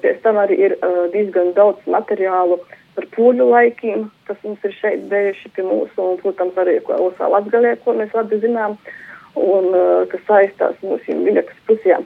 pēc 0.03 0.23
tam 0.25 0.41
arī 0.41 0.57
ir 0.69 0.77
uh, 0.79 1.05
diezgan 1.13 1.53
daudz 1.57 1.85
materiālu 1.91 2.57
par 2.97 3.07
pūļu 3.15 3.47
laikiem, 3.49 4.09
kas 4.29 4.41
mums 4.45 4.65
ir 4.69 4.75
šeit 4.77 5.07
bijuši 5.13 5.53
pie 5.57 5.65
mūsu, 5.65 5.97
un, 6.01 6.19
protams, 6.21 6.57
arī 6.61 6.79
ko 6.87 6.99
Osā 7.11 7.29
Latgalē, 7.33 7.77
ko 7.85 7.97
mēs 7.97 8.13
labi 8.17 8.41
zinām. 8.43 8.77
Uh, 8.77 8.99
un 9.35 9.71
uh, 9.73 10.03
kas 10.13 10.25
saistās 10.29 10.77
mūsu 10.85 11.17
viļakas 11.25 11.63
pusēm 11.69 12.05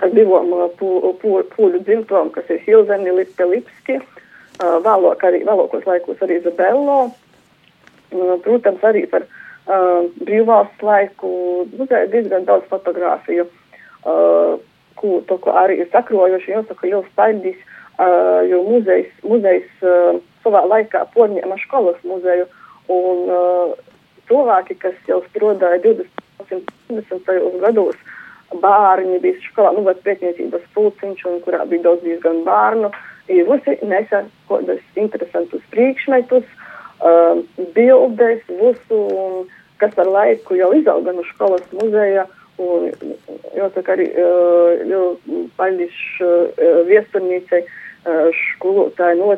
ar 0.00 0.12
divām 0.14 0.52
uh, 0.56 0.68
pū, 0.78 1.12
pū, 1.20 1.40
pūļu 1.54 1.82
dzimtām, 1.84 2.30
kas 2.34 2.48
ir 2.52 2.62
Hilzeni, 2.64 3.12
Lipski, 3.12 3.98
uh, 4.00 4.78
vēlāk 4.84 5.26
arī, 5.28 5.42
vēlākos 5.48 5.84
laikos 5.88 6.22
arī 6.24 6.40
Izabello. 6.40 7.10
Protams, 8.10 8.80
arī 8.82 9.04
par 9.06 9.22
uh, 9.22 10.08
brīvvalsts 10.24 10.82
laiku 10.82 11.28
muzejā 11.76 12.08
diezgan 12.10 12.48
daudz 12.48 12.66
fotografiju, 12.72 13.44
uh, 14.02 14.56
ko, 15.00 15.52
arī 15.56 15.80
ir 15.82 15.90
sakrojuši, 15.92 16.54
jāsaka, 16.54 16.88
jau 16.90 17.02
staļdis, 17.10 17.58
uh, 17.96 18.40
jo 18.50 18.62
muzejs, 18.68 19.12
muzejs 19.26 19.84
uh, 19.84 20.18
savā 20.44 20.64
laikā 20.68 21.06
porņēma 21.16 21.58
skolas 21.64 22.00
muzeju, 22.04 22.48
un 22.92 23.28
uh, 23.28 23.76
cilvēki, 24.30 24.78
kas 24.84 24.96
jau 25.08 25.22
strādāja 25.30 25.82
20 25.88 26.20
1950. 26.48 27.60
gados 27.60 27.96
bērni 28.62 29.20
bija 29.22 29.38
skolā, 29.44 29.72
nu, 29.76 29.84
bet 29.86 30.02
pētniecības 30.06 30.66
pulciņš, 30.74 31.22
un 31.30 31.38
kurā 31.44 31.62
bija 31.70 31.86
daudz 31.86 32.02
diezgan 32.06 32.42
bērnu. 32.46 32.90
Visi 33.30 33.76
nesa 33.86 34.24
kādas 34.48 34.82
interesantus 34.98 35.62
priekšmetus, 35.70 36.46
uh, 36.98 37.38
bildes, 37.76 38.42
visu, 38.48 38.98
un 38.98 39.46
kas 39.78 39.94
ar 40.02 40.10
laiku 40.10 40.58
jau 40.58 40.72
izauga 40.74 41.14
no 41.14 41.22
skolas 41.30 41.66
muzeja. 41.76 42.26
Un, 42.26 42.39
jāsaka, 43.56 43.96
arī 43.96 44.08
paļģišu 45.60 46.32
viesurnīcei, 46.90 47.62
uh, 47.64 48.42
skolotāju 48.56 49.30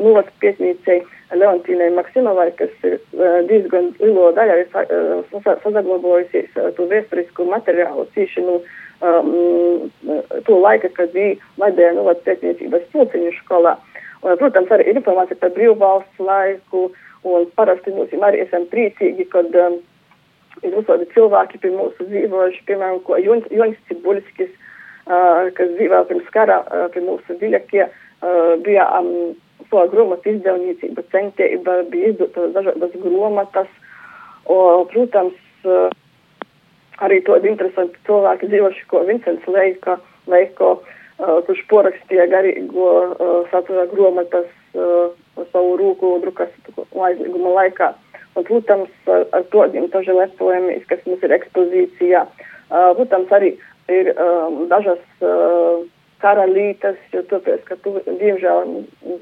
novatpietnīcei. 0.00 1.00
Not, 1.00 1.16
Leontīnai 1.30 1.90
Maksimovai, 1.94 2.50
kas 2.58 2.72
ir 2.86 2.96
diezgan 3.46 3.92
lielo 4.00 4.30
daļu 4.34 4.56
ir 4.58 4.70
saglabājusies 4.74 6.56
uh, 6.58 6.70
to 6.74 6.88
vēsturisku 6.90 7.46
materiālu 7.46 8.06
cīši 8.16 8.42
no 8.46 8.56
um, 9.06 9.86
to 10.48 10.58
laika, 10.58 10.90
kad 10.96 11.12
bija 11.14 11.36
Latvijā 11.62 11.92
nu, 11.94 12.08
pētniecības 12.26 12.88
pulciņu 12.94 13.36
skolā. 13.38 13.76
Protams, 14.20 14.72
arī 14.74 14.90
informācija 14.92 15.38
par 15.40 15.54
brīvvalsts 15.54 16.20
laiku, 16.20 16.90
un 17.24 17.46
parasti 17.56 17.94
mums 17.94 18.10
arī 18.26 18.42
esam 18.42 18.66
priecīgi, 18.72 19.30
kad 19.32 19.54
um, 19.56 19.78
ir 20.66 20.74
visādi 20.76 21.08
cilvēki 21.14 21.60
pie 21.62 21.74
mūsu 21.74 22.06
dzīvojuši, 22.08 22.64
piemēram, 22.68 23.02
ko 23.06 23.18
Joņs 23.20 23.78
Cibuļskis, 23.90 24.50
uh, 24.52 25.50
kas 25.56 25.76
dzīvēja 25.76 26.08
pirms 26.10 26.32
kara 26.34 26.62
uh, 26.64 26.88
pie 26.94 27.04
mūsu 27.04 27.38
viļakie, 27.40 27.86
uh, 27.86 28.56
bija 28.64 28.88
um, 29.00 29.32
to 29.70 29.82
grāmatu 29.92 30.34
izdevniecība 30.34 31.04
centība 31.14 31.80
bija 31.90 32.12
izdotas 32.12 32.54
dažādas 32.56 32.94
grāmatas. 33.02 33.70
Protams, 34.90 35.36
eh, 35.64 35.90
arī 37.04 37.20
tādi 37.26 37.52
interesanti 37.52 38.00
cilvēki 38.08 38.48
dzīvojuši, 38.50 38.86
ko 38.90 39.04
Vincents 39.06 39.46
Leika, 39.46 39.98
Leiko, 40.30 40.72
uh, 40.80 41.38
kurš 41.46 41.60
porakstīja 41.70 42.26
garīgo 42.32 42.88
uh, 42.90 43.30
satura 43.52 43.86
grāmatas 43.92 44.48
uh, 44.74 45.14
savu 45.52 45.76
rūku 45.80 46.12
drukas 46.24 46.52
aizlieguma 46.76 47.54
laikā. 47.56 47.92
Un, 48.38 48.46
protams, 48.46 48.90
ar, 49.10 49.42
tādiem 49.50 49.88
dažiem 49.90 50.20
lepojumiem, 50.20 50.84
kas 50.90 51.00
mums 51.06 51.24
ir 51.26 51.34
ekspozīcijā. 51.34 52.24
Protams, 52.70 53.32
arī 53.34 53.56
ir 53.90 54.12
um, 54.14 54.66
dažas 54.70 55.00
uh, 55.24 55.82
karalītes, 56.22 56.98
jo 57.14 57.24
tāpēc, 57.30 57.64
ka 57.66 57.78
tu, 57.82 57.96
diemžēl 58.06 58.74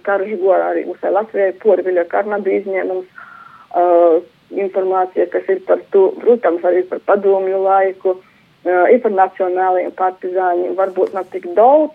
karš 0.07 0.35
gorā 0.43 0.73
arī 0.73 0.85
mums 0.88 1.05
Latvijai 1.05 1.55
porviļa 1.62 2.05
karna 2.12 2.41
bija 2.45 2.62
izņēmums. 2.62 3.25
Uh, 3.69 4.21
informācija, 4.49 5.27
kas 5.29 5.49
ir 5.53 5.59
par 5.69 5.83
to, 5.93 6.07
protams, 6.23 6.62
arī 6.65 6.81
par 6.88 7.03
padomju 7.05 7.59
laiku, 7.67 8.15
uh, 8.17 8.87
ir 8.88 9.03
par 9.05 9.12
nacionālajiem 9.12 9.93
partizāņiem, 9.99 10.77
varbūt 10.79 11.12
nav 11.17 11.29
tik 11.35 11.50
daudz 11.57 11.93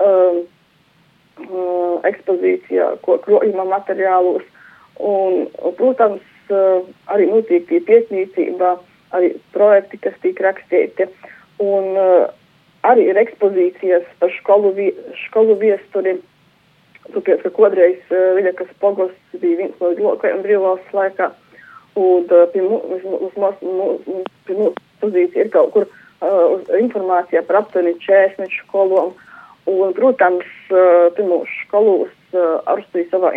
uh, 0.00 0.40
uh, 1.44 1.96
ekspozīcijā, 2.08 2.94
ko 3.04 3.18
krojuma 3.26 3.68
materiālos. 3.68 4.46
Un, 5.00 5.46
protams, 5.76 6.24
uh, 6.54 6.86
arī 7.12 7.28
notiek 7.30 7.66
tie 7.68 7.80
piesnīcība, 7.86 8.76
arī 9.16 9.32
projekti, 9.54 10.00
kas 10.04 10.16
tiek 10.24 10.40
rakstīti. 10.44 11.08
Un, 11.60 11.94
uh, 11.94 12.26
arī 12.88 13.10
ir 13.10 13.20
ekspozīcijas 13.20 14.06
par 14.20 14.32
skolu, 14.38 14.74
vi, 14.76 14.90
skolu 15.26 15.58
viesturi. 15.60 16.18
Tāpēc, 17.10 17.42
ka 17.42 17.50
kādreiz 17.56 17.98
uh, 18.12 18.34
Viļakas 18.38 18.70
pogosts 18.82 19.40
bija 19.42 19.64
viens 19.64 19.82
no 19.82 19.90
lokajiem 19.98 20.44
brīvvalsts 20.44 20.94
laikā, 20.94 21.30
un 21.98 22.30
uh, 22.30 22.46
pie 22.52 22.62
mūsu 22.62 23.40
pozīcija 25.00 25.46
ir 25.46 25.50
kaut 25.54 25.74
kur 25.74 25.88
uh, 25.88 26.60
informācija 26.78 27.42
par 27.48 27.64
aptuveni 27.64 27.98
40 28.06 28.62
skolām. 28.62 29.16
Un, 29.70 29.92
protams, 29.94 30.46
uh, 30.72 31.18
mūsu 31.18 31.66
skolos 31.66 32.14
uh, 32.36 32.60
arī 32.70 33.06
savā, 33.10 33.32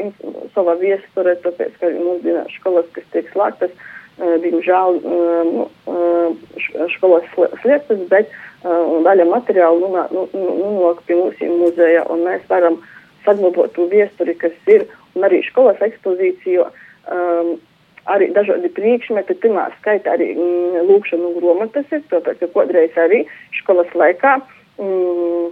savā 0.56 0.78
viesturē, 0.82 1.36
tāpēc, 1.44 1.76
ka 1.80 1.92
mūsdienās 1.96 2.54
skolas, 2.58 2.88
kas 2.96 3.10
tiek 3.16 3.30
slēgtas, 3.34 3.74
uh, 3.74 4.36
diemžēl 4.44 5.00
uh, 5.02 5.42
nu, 5.50 5.68
uh, 5.90 6.88
skolas 6.96 7.28
slēgtas, 7.36 8.06
bet 8.12 8.32
uh, 8.32 9.02
daļa 9.08 9.28
materiālu 9.32 9.88
nonāk 9.88 10.16
nu, 10.16 10.28
nu, 10.34 10.56
nu, 10.62 10.96
pie 11.08 11.20
mūsu 11.20 11.52
muzeja, 11.60 12.06
un 12.14 12.26
mēs 12.28 12.46
varam 12.50 12.80
saglabāt 13.26 13.76
to 13.78 13.88
viesturi, 13.92 14.36
kas 14.40 14.56
ir, 14.72 14.88
un 15.16 15.28
arī 15.30 15.44
skolas 15.48 15.82
ekspozīciju. 15.84 16.68
Um, 17.14 17.56
arī 18.12 18.30
dažādi 18.36 18.72
priekšmeti, 18.76 19.38
pirmā 19.44 19.70
skaita 19.80 20.16
arī 20.16 20.34
mm, 20.36 20.84
lūkšanu 20.90 21.34
gromatas 21.38 21.88
ir, 21.96 22.04
tāpēc, 22.12 22.42
ka 22.42 22.50
kādreiz 22.56 22.98
arī 23.00 23.24
skolas 23.60 23.92
laikā, 23.96 24.38
mm, 24.82 25.52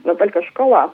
uh, 0.05 0.43
skolā, 0.51 0.89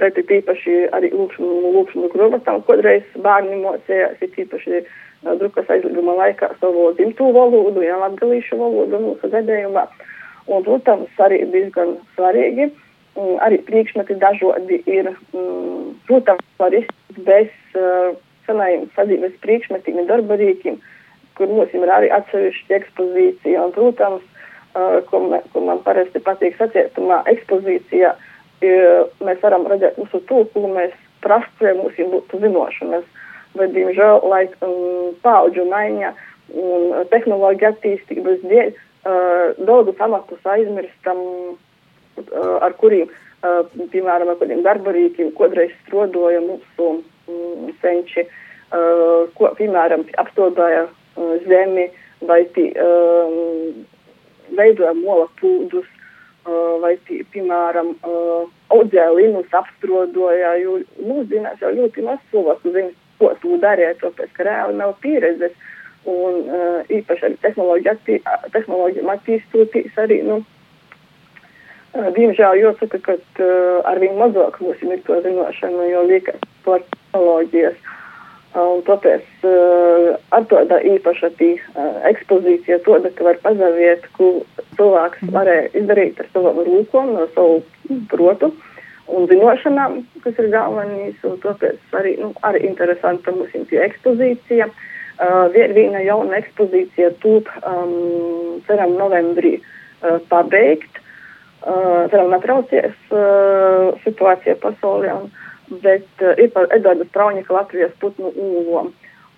bet 0.00 0.18
ir 0.18 0.32
īpaši 0.40 0.76
arī 0.96 1.10
lūkšanu, 1.12 1.72
lūkšanu 1.76 2.12
gromatām, 2.14 2.62
kādreiz 2.68 3.04
bērni 3.16 3.60
mocējās, 3.64 4.20
ir 4.22 4.44
īpaši 4.44 4.80
uh, 4.80 5.34
drukas 5.40 5.68
aizlieguma 5.68 6.16
laikā 6.22 6.52
savu 6.60 6.92
dzimto 6.98 7.32
valodu, 7.36 7.82
jā, 7.84 7.98
latgalīšu 8.00 8.56
valodu 8.60 9.02
mūsu 9.04 9.32
gadījumā. 9.32 9.88
Un, 10.50 10.64
protams, 10.64 11.10
arī 11.20 11.44
diezgan 11.52 11.98
svarīgi. 12.16 12.70
Uh, 13.18 13.36
arī 13.44 13.58
priekšmeti 13.66 14.16
dažādi 14.22 14.80
ir, 14.88 15.10
protams, 16.06 16.46
var 16.58 16.74
iztikt 16.74 17.24
bez 17.26 17.50
uh, 17.74 18.14
senajiem 18.46 18.86
sadzīves 18.96 19.36
priekšmetiem 19.44 20.00
un 20.02 20.08
darbarīkiem, 20.08 20.78
kur 21.40 21.50
mums 21.50 21.72
ir 21.76 21.92
arī 21.92 22.10
atsevišķa 22.14 22.76
ekspozīcija. 22.78 23.64
Un, 23.64 23.72
protams, 23.76 24.26
uh, 24.76 25.00
ko, 25.08 25.22
me, 25.32 25.40
ko 25.54 25.64
man 25.66 25.80
parasti 25.86 26.22
patīk 26.24 26.58
sacietumā 26.60 27.22
ekspozīcijā, 27.34 28.12
uh, 28.14 29.00
mēs 29.26 29.40
varam 29.44 29.64
redzēt 29.72 29.98
mūsu 30.00 30.22
tūkumu, 30.28 30.74
mēs 30.76 30.92
prastojam 31.24 31.82
mūsu 31.84 32.06
būtu 32.12 32.42
zinošanas, 32.44 33.08
bet, 33.56 33.72
diemžēl, 33.74 34.22
laik 34.30 34.54
um, 34.64 35.10
paudžu 35.24 35.66
maiņa 35.68 36.14
un 36.60 36.94
tehnoloģija 37.10 37.74
attīstības 37.74 38.46
dēļ 38.46 38.70
uh, 38.70 39.58
daudzus 39.66 40.06
amatus 40.06 40.54
aizmirstam. 40.54 41.26
Um, 41.26 41.58
Uh, 42.28 42.58
ar 42.60 42.74
kuriem, 42.76 43.08
uh, 43.46 43.62
piemēram, 43.92 44.32
ar 44.32 44.38
kādiem 44.40 44.60
darbarīkiem, 44.66 45.30
kodreiz 45.38 45.72
strodoja 45.84 46.40
mūsu 46.44 46.88
mm, 47.30 47.70
senči, 47.80 48.26
uh, 48.26 49.30
ko, 49.38 49.50
piemēram, 49.56 50.04
apstādāja 50.20 50.88
zemi 51.46 51.88
vai 52.28 52.42
tī, 52.54 52.68
um, 52.76 53.84
veidoja 54.58 54.92
mola 54.98 55.26
pūdus, 55.40 55.88
vai 56.80 56.94
tī, 57.06 57.20
piemēram, 57.30 57.92
audzēja 58.72 59.10
linus, 59.14 59.50
apstrodoja, 59.54 60.54
jo 60.58 60.78
mūsdienās 61.04 61.60
jau 61.62 61.70
ļoti 61.76 62.04
maz 62.06 62.22
cilvēku 62.32 62.72
zina, 62.74 62.94
ko 63.20 63.28
tu 63.42 63.58
darīja, 63.60 63.98
tāpēc, 64.00 64.32
ka 64.34 64.46
reāli 64.48 64.78
nav 64.80 64.96
pieredzes. 65.04 65.52
Un 66.08 66.48
uh, 66.48 66.78
īpaši 66.88 67.26
arī 67.28 67.36
tehnoloģija 67.44 69.12
attīstoties 69.12 69.98
arī, 70.00 70.22
nu, 70.24 70.40
Diemžēl 71.90 72.60
jāsaka, 72.60 73.00
ka 73.02 73.16
uh, 73.18 73.80
ar 73.90 73.98
vien 73.98 74.14
mazāk 74.14 74.60
mums 74.62 74.82
ir 74.86 75.00
to 75.08 75.16
zināšanu, 75.24 75.88
jo 75.90 76.04
liekas 76.06 76.38
par 76.62 76.84
tehnoloģijas. 76.86 77.80
Un 78.58 78.80
tāpēc 78.82 79.44
uh, 79.46 80.16
ar 80.34 80.46
tāda 80.50 80.80
īpaša 80.82 81.28
tī, 81.38 81.52
uh, 81.78 82.00
ekspozīcija 82.10 82.80
tāda, 82.82 83.12
ka 83.14 83.28
var 83.28 83.38
pazaviet, 83.44 84.08
ko 84.16 84.40
cilvēks 84.74 85.22
mhm. 85.22 85.34
varēja 85.36 85.68
izdarīt 85.78 86.18
ar 86.18 86.30
savam 86.32 86.58
rūkom, 86.66 87.12
no 87.14 87.28
savu 87.36 87.60
protu 88.10 88.50
un 89.10 89.28
zināšanām, 89.30 90.00
kas 90.24 90.38
ir 90.42 90.50
galvenīs. 90.50 91.18
Un 91.26 91.38
tāpēc 91.44 91.94
arī, 92.00 92.16
nu, 92.18 92.32
arī 92.46 92.64
interesanta 92.66 93.34
mums 93.34 93.54
ir 93.54 93.68
tie 93.70 93.84
ekspozīcija. 93.86 94.66
Uh, 95.20 95.46
viena 95.52 96.00
jauna 96.02 96.40
ekspozīcija 96.40 97.12
tūp, 97.22 97.50
um, 97.62 98.58
ceram, 98.66 98.96
novembrī 98.98 99.58
uh, 99.60 100.18
pabeigt. 100.32 100.98
Uh, 101.60 102.08
varam 102.08 102.32
atraucies 102.32 102.94
uh, 103.12 103.90
situācija 104.02 104.56
pasaulē, 104.62 105.12
un, 105.12 105.26
bet 105.82 106.24
uh, 106.24 106.34
ir 106.38 106.50
par 106.54 106.68
Edvardu 106.74 107.06
Strauņika 107.10 107.54
Latvijas 107.54 107.94
putnu 108.02 108.32
ūlom. 108.34 108.90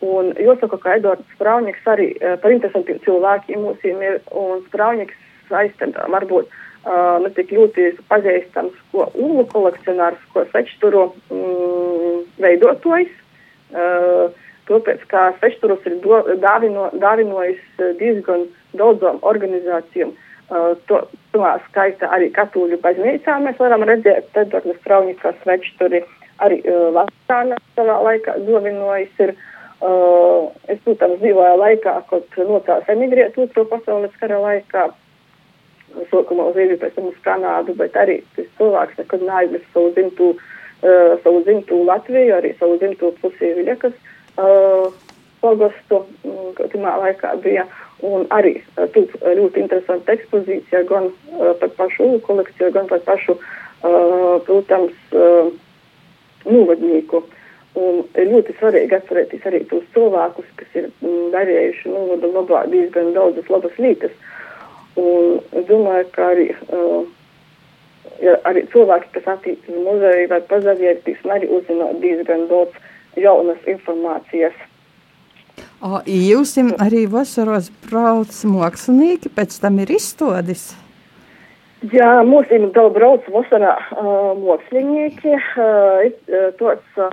Un 0.03 0.33
jāsaka, 0.41 0.79
ka 0.83 0.97
Edvards 0.99 1.37
Strauņiks 1.37 1.89
arī 1.93 2.09
uh, 2.17 2.37
par 2.43 2.55
interesantiem 2.55 3.01
cilvēkiem 3.07 3.65
mums 3.67 3.85
ir, 3.87 4.21
un 4.31 4.65
Strauņiks 4.71 5.53
aizten 5.53 5.93
varbūt 6.15 6.49
uh, 6.49 7.21
ne 7.23 7.33
tik 7.37 7.53
ļoti 7.53 7.91
pazīstams, 8.09 8.79
ko 8.93 9.11
ūlu 9.13 9.45
kolekcionārs, 9.53 10.21
ko 10.33 10.47
svečturu 10.49 11.11
mm, 11.29 12.25
veidotājs. 12.41 13.13
Uh, 13.73 14.33
tāpēc, 14.69 15.05
kā 15.11 15.29
svečturus 15.39 15.85
ir 15.89 15.99
dāvino, 16.41 16.89
dāvinojis 17.03 17.61
diezgan 17.99 18.47
daudzām 18.79 19.19
organizācijām. 19.29 20.13
Uh, 20.15 20.29
Uh, 20.53 20.75
to, 20.85 20.99
tomā 21.33 21.55
skaita 21.71 22.11
arī 22.13 22.27
katoļu 22.35 22.77
baznīcā 22.83 23.39
mēs 23.41 23.61
varam 23.63 23.87
redzēt, 23.89 24.27
tad 24.35 24.53
ar 24.59 24.67
Straunikas 24.83 25.39
večturi 25.49 26.03
arī 26.45 26.61
Vatikāna 26.97 27.59
savā 27.77 27.99
laikā 28.09 28.39
dovinojas 28.47 29.25
ir. 29.27 29.35
Uh, 29.83 30.53
es, 30.71 30.79
protams, 30.85 31.19
dzīvoju 31.19 31.57
laikā, 31.59 31.93
kad 32.07 32.37
nocās 32.47 32.91
emigrēt 32.93 33.35
otro 33.43 33.65
pasaules 33.67 34.13
kara 34.21 34.37
laikā, 34.39 34.85
sākumā 36.13 36.45
uz 36.53 36.59
Īriju, 36.63 36.79
pēc 36.79 36.95
tam 36.95 37.09
uz 37.11 37.17
Kanādu, 37.25 37.75
bet 37.75 37.97
arī 37.99 38.21
tas 38.37 38.47
cilvēks 38.61 39.01
nekad 39.01 39.25
neaizmirst 39.27 39.73
savu 39.75 39.91
dzimtu, 39.97 40.29
uh, 40.37 41.17
savu 41.25 41.43
dzimtu 41.49 41.81
Latviju, 41.89 42.37
arī 42.37 42.53
savu 42.61 42.79
dzimtu 42.79 43.11
pusī 43.25 43.51
Viļakas 43.59 43.97
uh, 44.39 44.95
pogostu, 45.43 46.05
kad 46.57 46.71
timā 46.73 46.95
laikā 47.03 47.35
bija. 47.43 47.67
Un 48.07 48.25
arī 48.35 48.57
tur 48.95 49.11
ļoti 49.23 49.63
interesanta 49.63 50.15
ekspozīcija 50.17 50.87
gan 50.89 51.11
uh, 51.11 51.53
par 51.59 51.75
pašu 51.79 52.09
kolekciju, 52.27 52.71
gan 52.75 52.89
par 52.91 53.03
pašu, 53.07 53.37
uh, 53.39 54.39
protams, 54.47 54.95
uh, 55.15 55.53
novadnieku. 56.49 57.23
Un 57.79 58.03
ir 58.21 58.29
ļoti 58.29 58.53
svarīgi 58.59 58.99
atcerēties 58.99 59.47
arī 59.49 59.63
tos 59.71 59.85
cilvēkus, 59.95 60.49
kas 60.61 60.75
ir 60.77 60.91
mm, 60.91 61.31
darījuši 61.33 61.93
novada 61.93 62.29
labā 62.35 62.65
diezgan 62.73 63.15
daudzas 63.17 63.49
labas 63.53 63.79
lietas. 63.81 64.13
Un 65.01 65.39
es 65.57 65.65
domāju, 65.71 66.11
ka 66.13 66.27
arī, 66.35 66.51
uh, 66.69 67.07
ja 68.21 68.37
arī 68.51 68.67
cilvēki, 68.75 69.09
kas 69.15 69.31
attīstās 69.39 69.73
uz 69.73 69.87
muzeju, 69.87 70.29
var 70.35 70.45
pazavieties 70.51 71.25
un 71.25 71.33
arī 71.39 71.49
uzzināt 71.49 72.05
diezgan 72.05 72.45
daudz 72.53 72.77
jaunas 73.17 73.73
informācijas 73.73 74.61
O, 75.83 75.99
jūs 76.07 76.55
arī 76.79 77.09
vasaros 77.11 77.73
brauc 77.89 78.31
mākslinieki, 78.47 79.33
pēc 79.35 79.57
tam 79.65 79.81
ir 79.83 79.91
izstādis. 79.97 80.69
Jā, 81.91 82.23
mums 82.23 82.51
ir 82.55 82.63
daudz 82.77 82.95
brauc 82.95 83.25
vasarā 83.35 83.73
uh, 83.99 84.37
mākslinieki. 84.39 85.33
Uh, 85.59 86.53
tos 86.61 86.79
uh, 87.03 87.09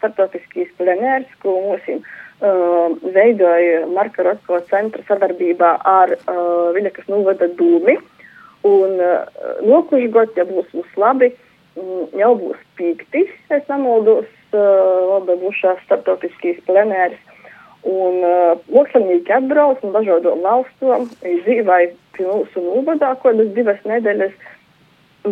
starptautiskīs 0.00 0.72
plenērs, 0.80 1.28
ko 1.44 1.54
mums 1.62 1.86
uh, 1.92 2.90
veidoja 3.14 3.84
Marka 3.94 4.26
Rotko 4.26 4.58
centra 4.66 5.04
sadarbībā 5.06 5.76
ar 5.86 6.16
uh, 6.16 6.74
Viļakas 6.74 7.06
novada 7.12 7.46
dūmi. 7.60 7.94
Un 8.66 8.98
uh, 8.98 9.22
nokuši 9.62 10.10
gadu, 10.10 10.34
ja 10.40 10.48
būs 10.48 10.74
mums 10.74 10.98
labi, 10.98 11.30
um, 11.78 12.08
jau 12.18 12.32
būs 12.40 12.58
pīktis, 12.80 13.30
es 13.54 13.70
nemaldos, 13.70 14.26
uh, 14.56 15.04
labi 15.12 15.38
būšās 15.44 15.86
starptautiskīs 15.86 16.64
plenērs. 16.66 17.20
Un 17.84 18.22
uh, 18.24 18.54
mākslinieki 18.72 19.32
atbrauc 19.36 19.82
no 19.84 19.90
dažādām 19.92 20.40
valstīm, 20.40 21.08
dzīvoja 21.20 21.90
pie 22.16 22.24
mūsu 22.24 22.62
novadā, 22.64 23.10
kādas 23.20 23.50
divas 23.56 23.82
nedēļas. 23.84 24.32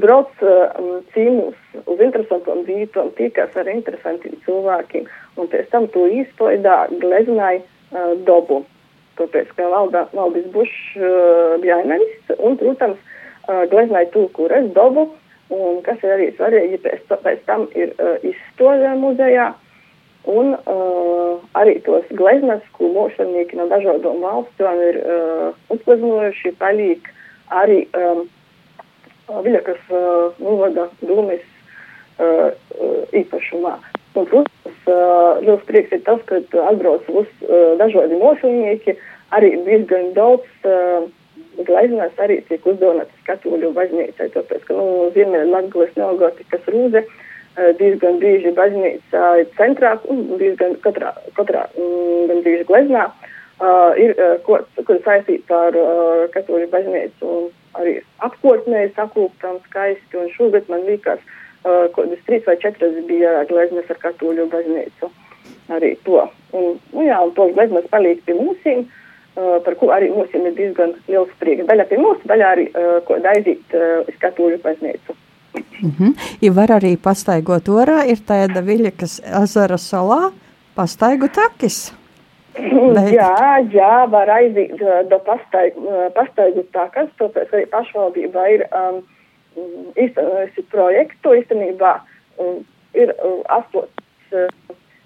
Brauc 0.02 0.44
uh, 0.44 1.00
cīnus 1.14 1.56
uz 1.84 2.02
interesantām 2.04 2.60
vietām, 2.68 3.08
tikās 3.16 3.56
ar 3.60 3.68
interesantiem 3.72 4.36
cilvēkiem, 4.44 5.08
un 5.40 5.48
pēc 5.52 5.72
tam 5.72 5.88
to 5.96 6.04
izpaidā 6.12 6.76
gleznāja 7.00 7.62
uh, 7.64 8.12
dabu. 8.28 8.62
Tāpēc, 9.20 9.50
ka 9.56 9.68
valda, 9.72 10.06
valdis 10.16 10.46
Bušs 10.52 10.78
uh, 11.00 11.56
bija 11.60 11.80
aimenis, 11.80 12.14
un, 12.38 12.56
protams, 12.60 13.00
uh, 13.48 13.64
gleznāja 13.72 14.08
to, 14.12 14.28
kur 14.36 14.52
es 14.56 14.68
dabu, 14.76 15.10
un 15.52 15.82
kas 15.84 16.00
ir 16.04 16.16
arī 16.16 16.30
svarīgi, 16.36 16.80
pēc, 16.84 17.12
pēc 17.12 17.44
tam 17.48 17.68
ir 17.76 17.92
uh, 17.96 18.16
izstāde 18.24 18.92
muzejā. 19.00 19.52
Un 20.28 20.54
uh, 20.54 21.40
arī 21.58 21.78
tos 21.86 22.06
gleznas, 22.14 22.62
ko 22.76 22.90
mūžnieki 22.94 23.58
no 23.58 23.66
dažādām 23.70 24.22
valstīm 24.22 24.82
ir 24.88 25.00
uh, 25.02 25.48
uzgleznojuši, 25.74 26.54
paliek 26.60 27.10
arī 27.50 27.84
um, 27.98 28.28
Viļakas 29.32 29.80
uh, 29.88 30.34
novada 30.42 30.88
dūmis 31.00 31.40
uh, 31.40 32.50
uh, 32.52 33.00
īpašumā. 33.16 33.78
Un, 34.12 34.26
protams, 34.28 34.76
uh, 34.90 35.40
liels 35.40 35.62
prieks 35.64 35.94
ir 35.94 36.02
tas, 36.04 36.20
ka 36.28 36.42
atbrauc 36.68 37.06
uz 37.08 37.30
uh, 37.46 37.72
dažādi 37.80 38.18
mūžnieki, 38.20 38.96
arī 39.32 39.54
diezgan 39.64 40.12
daudz 40.18 40.68
uh, 40.68 41.06
gleznas 41.64 42.12
arī 42.20 42.42
tiek 42.50 42.66
uzdāvinātas 42.66 43.26
katoļu 43.30 43.72
baznīcai, 43.78 44.28
tāpēc, 44.36 44.66
ka, 44.68 44.76
nu, 44.76 45.08
Latgales 45.54 45.96
neogotikas 45.96 46.68
rūze 46.68 47.06
Eh, 47.06 47.10
diezgan 47.78 48.18
bieži 48.22 48.52
baznīca 48.56 49.26
ir 49.42 49.48
centrā, 49.58 49.96
un 50.08 50.24
diezgan 50.40 50.78
katrā, 50.84 51.12
katrā 51.36 51.66
mm, 51.76 52.28
gan 52.30 52.40
bieži 52.46 52.64
gleznā 52.68 53.08
uh, 53.62 53.92
ir, 54.00 54.14
uh, 54.16 54.38
ko, 54.46 54.60
kur 54.86 55.00
saistīta 55.04 55.58
ar 55.68 55.76
uh, 55.76 56.24
katoļu 56.32 56.68
baznīcu 56.72 57.28
un 57.28 57.50
arī 57.78 57.98
apkārtnē 58.24 58.86
sakūptam 58.96 59.60
skaisti, 59.66 60.18
un 60.20 60.30
šogad 60.36 60.68
man 60.72 60.86
likās, 60.88 61.20
uh, 61.64 61.88
kādas 61.96 62.24
trīs 62.28 62.46
vai 62.48 62.56
četras 62.62 62.96
bija 63.08 63.42
gleznas 63.50 63.90
ar 63.92 64.00
katoļu 64.02 64.48
baznīcu. 64.52 65.12
Arī 65.72 65.94
to. 66.06 66.24
Un, 66.56 66.76
nu 66.92 67.06
jā, 67.06 67.18
un 67.22 67.32
tos 67.36 67.52
gleznas 67.56 67.88
paliek 67.92 68.20
pie 68.26 68.36
mūsīm, 68.38 68.86
uh, 68.86 69.58
par 69.64 69.76
ko 69.80 69.92
arī 69.94 70.10
mūsiem 70.12 70.48
ir 70.48 70.56
diezgan 70.58 70.96
liels 71.08 71.32
prieks. 71.40 71.66
Daļa 71.68 71.88
pie 71.90 72.00
mūsu, 72.00 72.24
daļa 72.32 72.54
arī, 72.56 72.70
uh, 72.72 72.96
ko 73.08 73.20
daizīt 73.24 73.76
uh, 73.76 74.00
uz 74.06 74.18
katoļu 74.24 74.60
baznīcu. 74.64 75.16
Mm 75.54 75.92
-hmm. 75.98 76.12
Ja 76.40 76.52
var 76.52 76.68
arī 76.68 76.96
pastaigot 76.96 77.68
orā, 77.68 78.04
ir 78.06 78.18
tāda 78.26 78.60
viļa, 78.62 78.92
kas 78.96 79.20
ezera 79.42 79.76
salā 79.76 80.32
pastaigu 80.74 81.28
takis. 81.28 81.92
Bet... 82.94 83.12
Jā, 83.12 83.64
jā, 83.72 84.10
var 84.10 84.28
aiziet 84.30 84.76
do 85.10 85.18
pastaigu, 85.18 85.88
pastaigu 86.14 86.62
takas, 86.72 87.08
tāpēc 87.18 87.48
arī 87.52 87.66
pašvaldībā 87.72 88.46
ir 88.54 88.66
um, 88.76 89.00
īstenojusi 89.96 90.62
projektu, 90.70 91.34
īstenībā 91.40 92.00
um, 92.38 92.60
ir 92.94 93.14
um, 93.24 93.40
astots, 93.48 93.92
uh, 94.32 94.48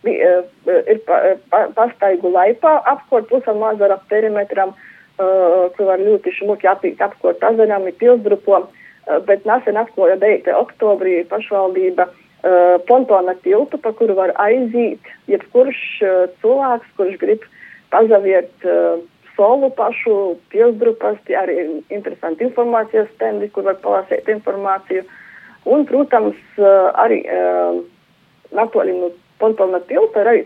ir 0.06 0.98
pa, 1.06 1.20
pa, 1.50 1.68
pastaigu 1.74 2.30
laipā 2.30 2.82
apkort 2.84 3.28
pusam 3.28 3.58
mazara 3.58 3.98
perimetram, 4.08 4.68
uh, 4.68 5.70
kur 5.76 5.86
var 5.86 5.98
ļoti 5.98 6.34
šmuki 6.40 6.66
apkort 6.98 7.42
azaram, 7.42 7.86
ir 7.86 7.94
pilsdrupom. 8.02 8.62
Uh, 8.62 8.85
bet 9.26 9.44
nesen 9.46 9.78
atklāja 9.78 10.16
9. 10.18 10.48
oktobrī 10.58 11.20
pašvaldība 11.30 12.08
uh, 12.08 12.76
pontona 12.88 13.36
tiltu, 13.44 13.78
pa 13.78 13.92
kuru 13.94 14.16
var 14.18 14.32
aiziet 14.42 15.12
jebkurš 15.30 15.82
uh, 16.02 16.24
cilvēks, 16.42 16.94
kurš 16.98 17.18
grib 17.20 17.44
pazaviert 17.94 18.66
uh, 18.66 18.98
solu 19.36 19.70
pašu 19.76 20.36
pilsgrupas, 20.50 21.20
tie 21.28 21.36
arī 21.38 21.58
interesanti 21.92 22.48
informācijas 22.48 23.12
stendi, 23.14 23.50
kur 23.52 23.68
var 23.68 23.78
palasīt 23.84 24.26
informāciju. 24.32 25.04
Un, 25.66 25.86
protams, 25.86 26.40
uh, 26.58 26.90
arī 26.98 27.22
uh, 27.26 27.84
Natoļi 28.54 28.92
no 28.94 29.08
pontona 29.42 29.80
tilta 29.88 30.22
ir 30.22 30.28
arī 30.30 30.42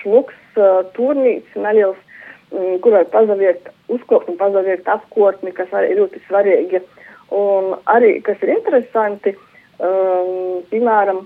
šmuks 0.00 0.58
uh, 0.58 0.82
turnīts, 0.94 1.54
neliels, 1.58 1.98
um, 2.50 2.78
kur 2.82 2.94
var 2.94 3.08
pazaviert, 3.14 3.66
uzkopt 3.92 4.30
un 4.30 4.38
pazaviert 4.38 4.86
apkortni, 4.90 5.50
kas 5.54 5.74
arī 5.74 5.98
ļoti 5.98 6.22
svarīgi. 6.28 6.82
Uh, 6.82 6.95
Un 7.34 7.74
arī, 7.90 8.20
kas 8.22 8.42
ir 8.44 8.52
interesanti, 8.54 9.34
um, 9.82 10.62
piemēram, 10.70 11.24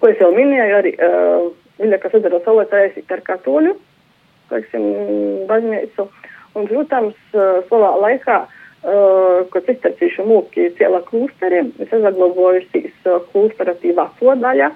ko 0.00 0.10
es 0.10 0.18
jau 0.18 0.32
minēju, 0.34 0.78
arī 0.80 0.94
uh, 0.98 1.50
Viļakas 1.82 2.16
ezera 2.18 2.38
saulētājs 2.44 2.98
ar 3.10 3.22
katoļu, 3.26 3.76
teiksim, 4.50 4.84
baznīcu. 5.48 6.08
Un, 6.52 6.66
protams, 6.68 7.16
uh, 7.32 7.62
savā 7.70 7.92
laikā, 8.02 8.38
uh, 8.44 9.38
kad 9.54 9.70
iztecīšu 9.72 10.26
mūki 10.28 10.68
ciela 10.78 11.00
klūsteri, 11.06 11.62
es 11.80 11.90
saglabājusies 11.90 12.92
uh, 13.08 13.22
klūstera 13.30 13.74
tī 13.80 13.94
vāco 13.96 14.36
daļa. 14.42 14.72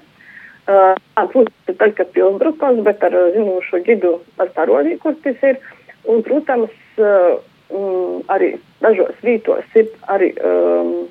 Uh, 0.67 0.95
protams, 1.15 1.53
tikai 1.69 2.07
pilsgrupas, 2.15 2.81
bet 2.87 3.03
ar 3.07 3.19
zinošu 3.35 3.83
gidu 3.85 4.17
ar 4.41 4.51
parodīju, 4.55 5.03
kur 5.03 5.19
tas 5.23 5.45
ir. 5.47 5.61
Un, 6.07 6.23
protams, 6.25 6.73
uh, 6.99 7.37
mm, 7.71 8.25
arī 8.33 8.55
dažos 8.83 9.15
vītos 9.25 9.77
ir 9.79 9.89
arī 10.13 10.31
um, 10.45 11.07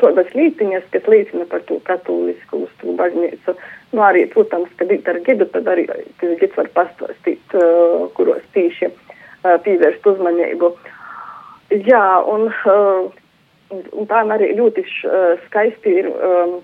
tādas 0.00 0.28
lītiņas, 0.36 0.88
kas 0.92 1.08
liecina 1.10 1.46
par 1.50 1.64
to 1.68 1.78
katolisku 1.88 2.64
uzturu 2.66 2.96
baznīcu. 3.00 3.56
Nu, 3.94 4.02
arī, 4.04 4.26
protams, 4.32 4.72
kad 4.80 4.92
ir 4.92 5.06
ar 5.08 5.20
gidu, 5.24 5.48
tad 5.52 5.68
arī 5.72 5.86
tas 5.88 6.34
gids 6.40 6.56
var 6.58 6.70
pastāstīt, 6.76 7.56
uh, 7.56 8.08
kuros 8.18 8.44
tīši 8.56 8.90
uh, 8.90 9.56
pievērst 9.64 10.06
uzmanību. 10.12 10.72
Jā, 11.86 12.04
un, 12.30 12.50
uh, 12.50 13.08
un 13.72 14.10
tā 14.10 14.22
arī 14.36 14.52
ļoti 14.58 14.84
uh, 14.84 15.32
skaisti 15.46 15.96
ir 16.02 16.10
um, 16.12 16.58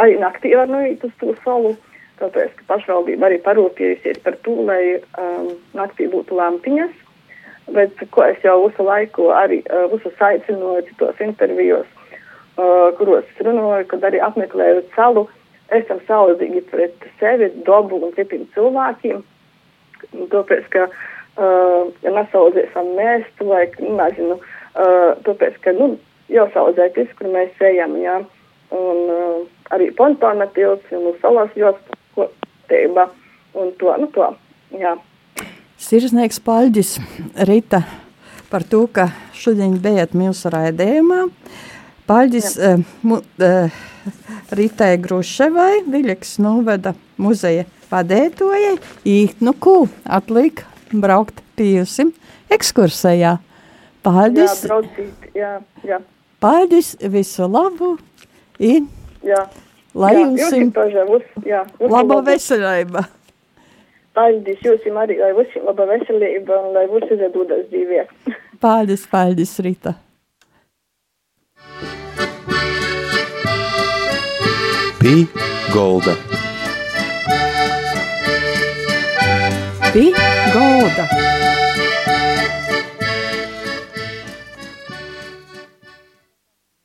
arī 0.00 0.18
naktī 0.20 0.52
var 0.56 0.70
noiet 0.70 1.04
uz 1.06 1.14
to 1.22 1.36
salu. 1.44 1.76
Tāpēc, 2.20 2.50
ka 2.58 2.66
pašvaldība 2.74 3.30
arī 3.30 3.38
parūpējusies 3.40 4.18
par 4.24 4.34
to, 4.44 4.58
lai 4.68 4.98
um, 4.98 5.54
naktī 5.72 6.04
būtu 6.12 6.36
lampiņas, 6.36 6.92
bet 7.74 8.02
ko 8.14 8.24
es 8.26 8.40
jau 8.44 8.56
visu 8.66 8.86
laiku 8.86 9.30
arī 9.34 9.60
uh, 9.66 9.86
visus 9.92 10.24
aicināju 10.26 10.86
citos 10.88 11.20
intervijos, 11.24 11.86
uh, 12.56 12.90
kuros 12.98 13.28
runāju, 13.40 13.86
kad 13.92 14.06
arī 14.08 14.22
apmeklēju 14.26 14.84
salu, 14.96 15.26
esam 15.74 16.02
saudzīgi 16.08 16.64
pret 16.70 17.08
sevi, 17.20 17.50
dabu 17.66 18.00
un 18.02 18.14
citiem 18.16 18.46
cilvēkiem. 18.56 19.22
Tāpēc, 20.32 20.68
ka, 20.74 20.88
uh, 20.90 21.90
ja 22.04 22.14
nesaudzēsim 22.16 22.94
mēs, 22.98 23.26
vai, 23.40 23.66
nu, 23.82 23.94
nezinu, 24.00 24.40
tāpēc, 25.26 25.56
ka, 25.64 25.74
nu, 25.76 25.92
jau 26.30 26.46
saudzēt 26.54 26.98
visu, 26.98 27.14
kur 27.18 27.30
mēs 27.34 27.62
ejam, 27.66 27.96
jā, 28.00 28.20
un 28.74 29.48
arī 29.74 29.90
pontona 29.98 30.46
tilts, 30.54 30.86
un 30.94 31.10
uz 31.10 31.18
salas 31.22 31.54
jostu 31.58 31.98
kotība, 32.16 33.08
un 33.58 33.72
to, 33.82 33.94
nu, 33.98 34.10
to, 34.14 34.30
jā. 34.78 34.94
Sirsnieks 35.80 36.36
Paļģis 36.44 36.96
Rita 37.48 37.80
par 38.50 38.64
to, 38.68 38.82
ka 38.92 39.08
šodien 39.32 39.78
bijat 39.80 40.12
mūsu 40.18 40.50
raidījumā. 40.52 41.22
Paļģis 42.10 42.48
uh, 42.58 42.82
mu, 43.06 43.20
uh, 43.22 43.78
Ritai 44.58 44.96
Gruševai, 45.00 45.86
Viļaks 45.88 46.34
noveda 46.44 46.92
muzeja 47.20 47.64
vadētojai, 47.88 48.74
īt 49.08 49.40
nu 49.44 49.54
ko, 49.56 49.86
atliek 50.04 50.64
braukt 50.92 51.40
piejusim 51.56 52.12
ekskursējā. 52.52 53.38
Paļģis. 54.04 54.52
Jā, 54.52 54.68
braucīt, 54.68 55.30
jā, 55.36 55.54
jā. 55.86 56.00
Paļģis, 56.44 56.92
visu 57.12 57.48
labu. 57.48 57.94
I, 58.60 58.82
jā. 59.24 59.46
Lai 59.96 60.12
jums 60.14 60.52
ir 60.54 61.88
laba 61.90 62.20
veselība. 62.28 63.08
Paldies 64.14 64.62
jums 64.66 64.86
arī, 65.02 65.16
lai 65.20 65.32
visiem 65.38 65.66
laba 65.68 65.86
veselība 65.86 66.56
un 66.64 66.72
lai 66.74 66.86
viss 66.90 67.12
izdodas 67.14 67.66
dzīvē. 67.70 68.06
Paldies, 68.64 69.06
paldies, 69.10 69.54
Rita. 69.62 69.94
Pī 75.00 75.14
Golda. 75.72 76.16
Pī 79.94 80.10
Golda. 80.52 81.06